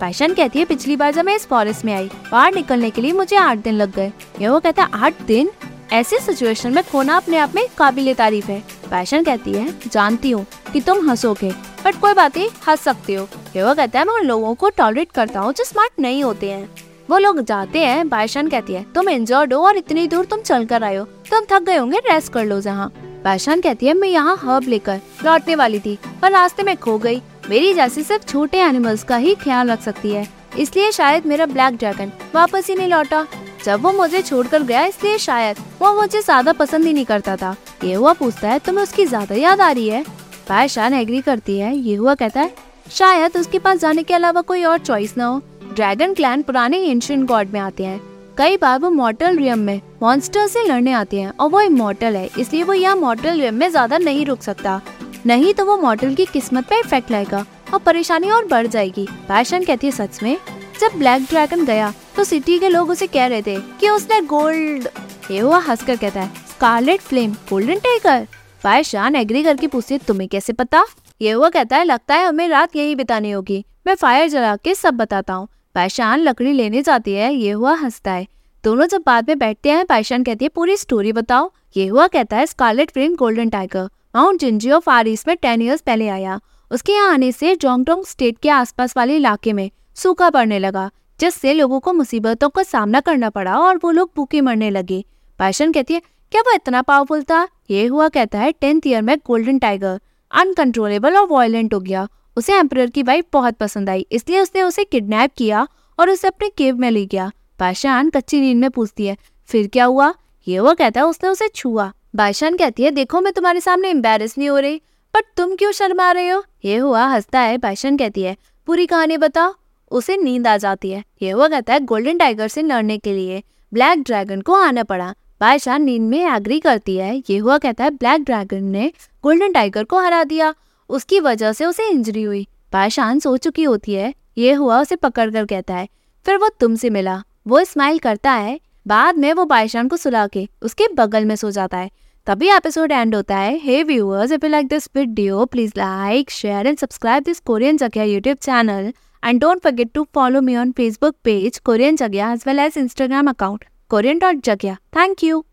पैशन 0.00 0.34
कहती 0.34 0.58
है, 0.58 0.64
पिछली 0.64 0.96
बार 0.96 1.12
जब 1.14 1.24
मैं 1.24 1.34
इस 1.36 1.46
फॉरेस्ट 1.46 1.84
में 1.84 1.92
आई, 1.94 2.10
बाहर 2.32 2.54
निकलने 2.54 2.90
के 2.90 3.02
लिए 3.02 3.12
मुझे 3.12 3.36
आठ 3.36 3.58
दिन 3.58 3.74
लग 3.74 3.94
गए। 3.94 4.12
ये 4.40 4.48
वो 4.48 4.60
कहता 4.60 4.82
है, 4.82 4.90
आठ 4.94 5.22
दिन? 5.22 5.50
ऐसी 5.92 6.18
सिचुएशन 6.18 6.72
में 6.72 6.82
खोना 6.84 7.16
अपने 7.16 7.36
आप 7.36 7.54
में 7.54 7.66
काबिल 7.78 8.12
तारीफ़ 8.14 8.50
है। 8.50 8.60
पैशन 8.90 9.24
कहती 9.24 9.52
है, 9.52 9.72
जानती 9.86 10.30
हूँ 10.30 10.46
कि 10.72 10.80
तुम 10.80 11.08
हंसोगे 11.10 11.52
बट 11.84 12.00
कोई 12.00 12.14
बात 12.14 12.36
नहीं, 12.36 12.48
हंस 12.68 12.80
सकते 12.80 13.14
हो। 13.14 13.28
ये 13.56 13.62
वो 13.62 13.74
कहता 13.74 13.98
है, 13.98 14.04
मैं 14.04 14.14
उन 14.14 14.26
लोगों 14.26 14.54
को 14.54 14.68
टॉलरेट 14.68 15.12
करता 15.12 15.40
हूँ 15.40 15.52
जो 15.52 15.64
स्मार्ट 15.64 16.00
नहीं 16.00 16.22
होते 16.24 16.50
हैं। 16.50 16.68
वो 17.08 17.18
लोग 17.18 17.40
जाते 17.40 17.78
हैं, 17.78 18.08
बायशान 18.08 18.48
कहती 18.48 18.72
है, 18.72 18.84
तुम 18.94 19.08
इंजर्ड 19.08 19.52
हो 19.54 19.60
और 19.66 19.76
इतनी 19.76 20.06
दूर 20.06 20.24
तुम 20.24 20.40
चल 20.40 20.64
कर 20.66 20.84
आयो 20.84 21.04
तुम 21.30 21.44
थक 21.50 21.62
गए 21.62 21.76
होंगे 21.76 21.98
रेस्ट 22.04 22.32
कर 22.32 22.44
लो 22.44 22.60
जहाँ। 22.60 22.90
बायशान 23.24 23.60
कहती 23.60 23.86
है, 23.86 23.94
मैं 23.94 24.08
यहाँ 24.08 24.36
हर्ब 24.36 24.68
लेकर 24.68 25.00
लौटने 25.24 25.54
वाली 25.54 25.80
थी 25.80 25.98
पर 26.22 26.32
रास्ते 26.32 26.62
में 26.62 26.76
खो 26.76 26.98
गई। 26.98 27.20
मेरी 27.50 27.72
जैसी 27.74 28.02
सिर्फ़ 28.02 28.24
छोटे 28.24 28.60
एनिमल्स 28.60 29.04
का 29.04 29.16
ही 29.16 29.34
ख्याल 29.36 29.70
रख 29.70 29.80
सकती 29.82 30.10
है। 30.10 30.26
इसलिए 30.58 30.90
शायद 30.92 31.26
मेरा 31.26 31.46
ब्लैक 31.46 31.76
ड्रैगन 31.76 32.12
वापस 32.34 32.68
ही 32.68 32.74
नहीं 32.74 32.88
लौटा। 32.88 33.26
जब 33.64 33.82
वो 33.82 33.92
मुझे 33.92 34.22
छोड़कर 34.22 34.62
गया, 34.62 34.84
इसलिए 34.84 35.18
शायद 35.18 35.56
वो 35.80 35.94
मुझे 35.94 36.20
ज़्यादा 36.20 36.52
पसंद 36.54 36.86
ही 36.86 36.92
नहीं 36.92 37.04
करता 37.04 37.36
था। 37.36 37.54
ये 37.84 37.94
हुआ 37.94 38.12
पूछता 38.12 38.48
है, 38.48 38.58
तुम्हें 38.58 38.82
उसकी 38.82 39.06
ज़्यादा 39.06 39.34
याद 39.34 39.60
आ 39.60 39.70
रही 39.70 39.88
है? 39.88 40.04
बायशान 40.48 40.94
एग्री 40.94 41.20
करती 41.20 41.58
है, 41.58 41.76
ये 41.76 41.94
हुआ, 41.94 42.14
कहता 42.14 42.40
है, 42.40 42.54
शायद 42.90 43.36
उसके 43.36 43.58
पास 43.58 43.78
जाने 43.78 44.02
के 44.02 44.14
अलावा 44.14 44.40
कोई 44.42 44.64
और 44.64 44.78
चॉइस 44.78 45.14
न 45.18 45.20
हो। 45.20 45.42
ड्रैगन 45.76 46.12
क्लैन 46.14 46.42
पुराने 46.42 46.78
एंशियन 46.80 47.24
गॉड 47.26 47.48
में 47.52 47.58
आते 47.60 47.84
हैं। 47.84 48.00
कई 48.38 48.56
बार 48.56 48.78
वो 48.80 48.90
मॉर्टल 48.90 49.36
रियम 49.36 49.58
में 49.60 49.80
मॉन्स्टर 50.02 50.46
से 50.46 50.62
लड़ने 50.64 50.92
आते 50.92 51.20
हैं 51.20 51.30
और 51.30 51.48
वो 51.50 51.60
इमोर्टल 51.60 52.16
है, 52.16 52.28
इसलिए 52.38 52.62
वो 52.62 52.72
यहाँ 52.72 52.96
मॉर्टल 52.96 53.40
रियम 53.40 53.54
में 53.54 53.68
ज़्यादा 53.70 53.98
नहीं 53.98 54.24
रुक 54.26 54.42
सकता। 54.42 54.80
नहीं 55.26 55.52
तो 55.54 55.64
वो 55.64 55.76
मॉर्टल 55.78 56.14
की 56.14 56.24
किस्मत 56.26 56.68
पे 56.68 56.78
इफ़ेक्ट 56.80 57.10
लाएगा 57.10 57.44
और 57.74 57.78
परेशानी 57.80 58.30
और 58.30 58.46
बढ़ 58.46 58.66
जाएगी। 58.66 59.06
पैशन 59.28 59.64
कहती 59.64 59.86
है 59.86 59.92
सच 59.92 60.22
में, 60.22 60.36
जब 60.80 60.98
ब्लैक 60.98 61.22
ड्रैगन 61.22 61.64
गया 61.64 61.92
तो 62.16 62.24
सिटी 62.24 62.58
के 62.58 62.68
लोग 62.68 62.90
उसे 62.90 63.06
कह 63.08 63.26
रहे 63.26 63.42
थे 63.42 63.56
कि 63.80 63.88
उसने 63.88 64.20
गोल्ड, 64.22 64.88
ये 65.30 65.38
हुआ 65.38 65.58
हंसकर 65.60 65.96
कहता 65.96 66.20
है, 66.20 66.30
स्कारलेट 66.46 67.00
फ्लेम, 67.00 67.32
गोल्डन 67.50 67.78
टाइगर। 67.80 68.26
पैशान 68.64 69.16
एग्री 69.16 69.42
करके 69.44 69.66
पूछती 69.66 69.98
तुम्हें 69.98 70.28
कैसे 70.28 70.52
पता? 70.54 70.84
ये 71.20 71.32
हुआ 71.32 71.48
कहता 71.50 71.76
है, 71.76 71.84
लगता 71.84 72.14
है 72.14 72.26
हमें 72.26 72.48
रात 72.48 72.76
यही 72.76 72.94
बितानी 72.94 73.30
होगी। 73.30 73.64
मैं 73.86 73.94
फायर 73.96 74.28
जला 74.28 74.54
के 74.56 74.74
सब 74.74 74.94
बताता 74.94 75.34
हूँ। 75.34 75.48
पायशान 75.76 76.20
लकड़ी 76.20 76.52
लेने 76.52 76.80
जाती 76.82 77.12
है, 77.12 77.32
ये 77.34 77.50
हुआ 77.50 77.74
हंसता 77.74 78.12
है। 78.12 78.26
दोनों 78.64 78.86
जब 78.86 79.02
बाद 79.06 79.28
में 79.28 79.38
बैठते 79.38 79.70
हैं 79.70 79.84
पायशान 79.86 80.22
कहती 80.24 80.44
है, 80.44 80.48
पूरी 80.48 80.76
स्टोरी 80.76 81.12
बताओ। 81.12 81.50
ये 81.76 81.86
हुआ 81.86 82.06
कहता 82.06 82.36
है 82.36 82.46
scarlet 82.46 82.90
flame 82.90 83.14
golden 83.14 83.48
tiger 83.50 83.88
mount 84.16 84.40
जिंजियो 84.40 84.78
far 84.78 85.08
east 85.08 85.28
में 85.28 85.36
टेन 85.36 85.62
ईयर्स 85.62 85.80
पहले 85.80 86.08
आया। 86.08 86.40
उसके 86.70 86.92
यहाँ 86.92 87.12
आने 87.12 87.30
से 87.32 87.54
जोंगडोंग 87.56 88.04
स्टेट 88.04 88.38
के 88.38 88.48
आसपास 88.50 88.96
वाले 88.96 89.16
इलाके 89.16 89.52
में 89.52 89.70
सूखा 89.96 90.30
पड़ने 90.30 90.58
लगा, 90.58 90.90
जिससे 91.20 91.52
लोगों 91.54 91.80
को 91.80 91.92
मुसीबतों 91.92 92.48
का 92.48 92.62
सामना 92.62 93.00
करना 93.00 93.30
पड़ा 93.30 93.58
और 93.58 93.80
वो 93.84 93.90
लोग 93.90 94.10
भूखे 94.16 94.40
मरने 94.40 94.70
लगे। 94.70 95.04
पायशन 95.38 95.72
कहती 95.72 95.94
है, 95.94 96.00
क्या 96.32 96.42
वो 96.42 96.54
इतना 96.54 96.82
पावरफुल 96.82 97.22
था? 97.22 97.46
ये 97.70 97.86
हुआ 97.86 98.08
कहता 98.08 98.38
है 98.38 98.52
टेंथ 98.52 98.86
ईयर 98.86 99.02
में 99.02 99.16
गोल्डन 99.18 99.58
टाइगर 99.58 100.00
अनकंट्रोलेबल 100.32 101.16
और 101.16 101.26
वायलेंट 101.30 101.74
हो 101.74 101.80
गया 101.80 102.08
उसे 102.36 102.54
एम्पर 102.54 102.86
की 102.86 103.02
वाइफ 103.02 103.24
बहुत 103.32 103.56
पसंद 103.56 103.90
आई, 103.90 104.06
इसलिए 104.12 104.40
उसने 104.40 104.62
उसे 104.62 104.84
किडनैप 104.84 105.32
किया 105.36 105.66
और 105.98 106.10
उसे 106.10 106.28
अपने 106.28 106.48
केव 106.48 106.76
में 106.76 106.90
ले 106.90 107.04
गया। 107.06 107.30
बादशाह 107.60 108.08
कच्ची 108.10 108.40
नींद 108.40 108.56
में 108.56 108.70
पूछती 108.70 109.06
है, 109.06 109.16
फिर 109.48 109.66
क्या 109.68 109.84
हुआ? 109.84 110.12
ये 110.46 110.58
वो 110.58 110.74
कहता 110.74 111.00
है, 111.00 111.06
उसने 111.06 111.28
उसे 111.28 111.48
छुआ। 111.48 111.92
बादशाह 112.16 112.50
कहती 112.52 112.82
है, 112.82 112.90
देखो, 112.90 113.20
मैं 113.20 113.32
तुम्हारे 113.32 113.60
सामने 113.60 113.90
एम्बेरस 113.90 114.36
नहीं 114.38 114.48
हो 114.48 114.58
रही 114.58 114.80
बट 115.14 115.24
तुम 115.36 115.54
क्यों 115.56 115.70
शर्मा 115.72 116.10
रहे 116.12 116.28
हो? 116.28 116.42
ये 116.64 116.76
हुआ, 116.76 117.04
हंसता 117.06 117.40
है 117.40 117.58
बादशाह 117.58 117.96
कहती 117.96 118.22
है, 118.22 118.36
पूरी 118.68 118.86
कहानी 118.86 119.16
बताओ। 119.18 119.54
उसे 119.90 120.16
नींद 120.16 120.46
आ 120.46 120.56
जाती 120.56 120.90
है। 120.90 121.02
ये 121.22 121.30
हुआ 121.30 121.48
कहता 121.48 121.72
है, 121.72 121.80
गोल्डन 121.82 122.18
टाइगर 122.18 122.48
से 122.48 122.62
लड़ने 122.62 122.96
के 122.98 123.12
लिए 123.12 123.42
ब्लैक 123.72 124.02
ड्रैगन 124.02 124.40
को 124.40 124.54
आना 124.54 124.82
पड़ा। 124.82 125.14
बादशाह 125.40 125.78
नींद 125.78 126.02
में 126.02 126.26
एग्री 126.26 126.58
करती 126.60 126.96
है, 126.96 127.16
ये 127.20 127.36
हुआ 127.38 127.58
कहता 127.58 127.84
है, 127.84 127.90
ब्लैक 127.90 128.22
ड्रैगन 128.22 128.64
ने 128.64 128.90
गोल्डन 129.24 129.52
टाइगर 129.52 129.84
को 129.84 130.00
हरा 130.00 130.22
दिया। 130.24 130.54
उसकी 130.90 131.20
वजह 131.20 131.52
से 131.52 131.66
उसे 131.66 131.88
इंजरी 131.90 132.22
हुई। 132.22 132.46
पाशान 132.72 133.18
सो 133.18 133.36
चुकी 133.36 133.62
होती 133.62 133.94
है। 133.94 134.14
ये 134.38 134.52
हुआ 134.52 134.80
उसे 134.80 134.96
पकड़ 134.96 135.30
कर 135.30 135.44
कहता 135.44 135.74
है। 135.74 135.88
फिर 136.26 136.36
वो 136.36 136.48
तुमसे 136.60 136.90
मिला। 136.90 137.22
वो 137.48 137.64
स्माइल 137.64 137.98
करता 137.98 138.32
है। 138.32 138.58
बाद 138.86 139.16
में 139.16 139.32
वो 139.32 139.44
बायशान 139.44 139.88
को 139.88 139.96
सुला 139.96 140.26
के 140.26 140.48
उसके 140.62 140.88
बगल 140.94 141.24
में 141.24 141.36
सो 141.36 141.50
जाता 141.50 141.78
है। 141.78 141.90
तभी 142.26 142.48
एपिसोड 142.50 142.92
एंड 142.92 143.14
होता 143.14 143.36
है। 143.36 143.56
Hey 143.58 143.82
viewers 143.82 144.32
if 144.32 144.44
you 144.44 144.50
like 144.50 144.68
this 144.68 144.88
video 144.96 145.44
please 145.44 145.72
like 145.76 146.30
share 146.30 146.66
and 146.66 146.78
subscribe 146.78 147.24
this 147.24 147.40
Korean 147.40 147.76
जगह 147.76 148.02
YouTube 148.02 148.36
channel 148.36 148.92
and 149.22 149.40
don't 149.40 149.62
forget 149.62 149.90
to 149.94 150.06
follow 150.14 150.40
me 150.40 150.56
on 150.56 150.72
Facebook 150.72 151.14
page 151.24 151.58
Korean 151.58 151.96
जगह 151.96 152.32
as 152.32 152.44
well 152.46 152.58
as 152.58 152.78
Instagram 152.78 153.28
account 153.28 153.64
Korean 153.88 154.18
dot 154.18 154.44
जगह 154.44 154.74
thank 154.96 155.24
you 155.24 155.44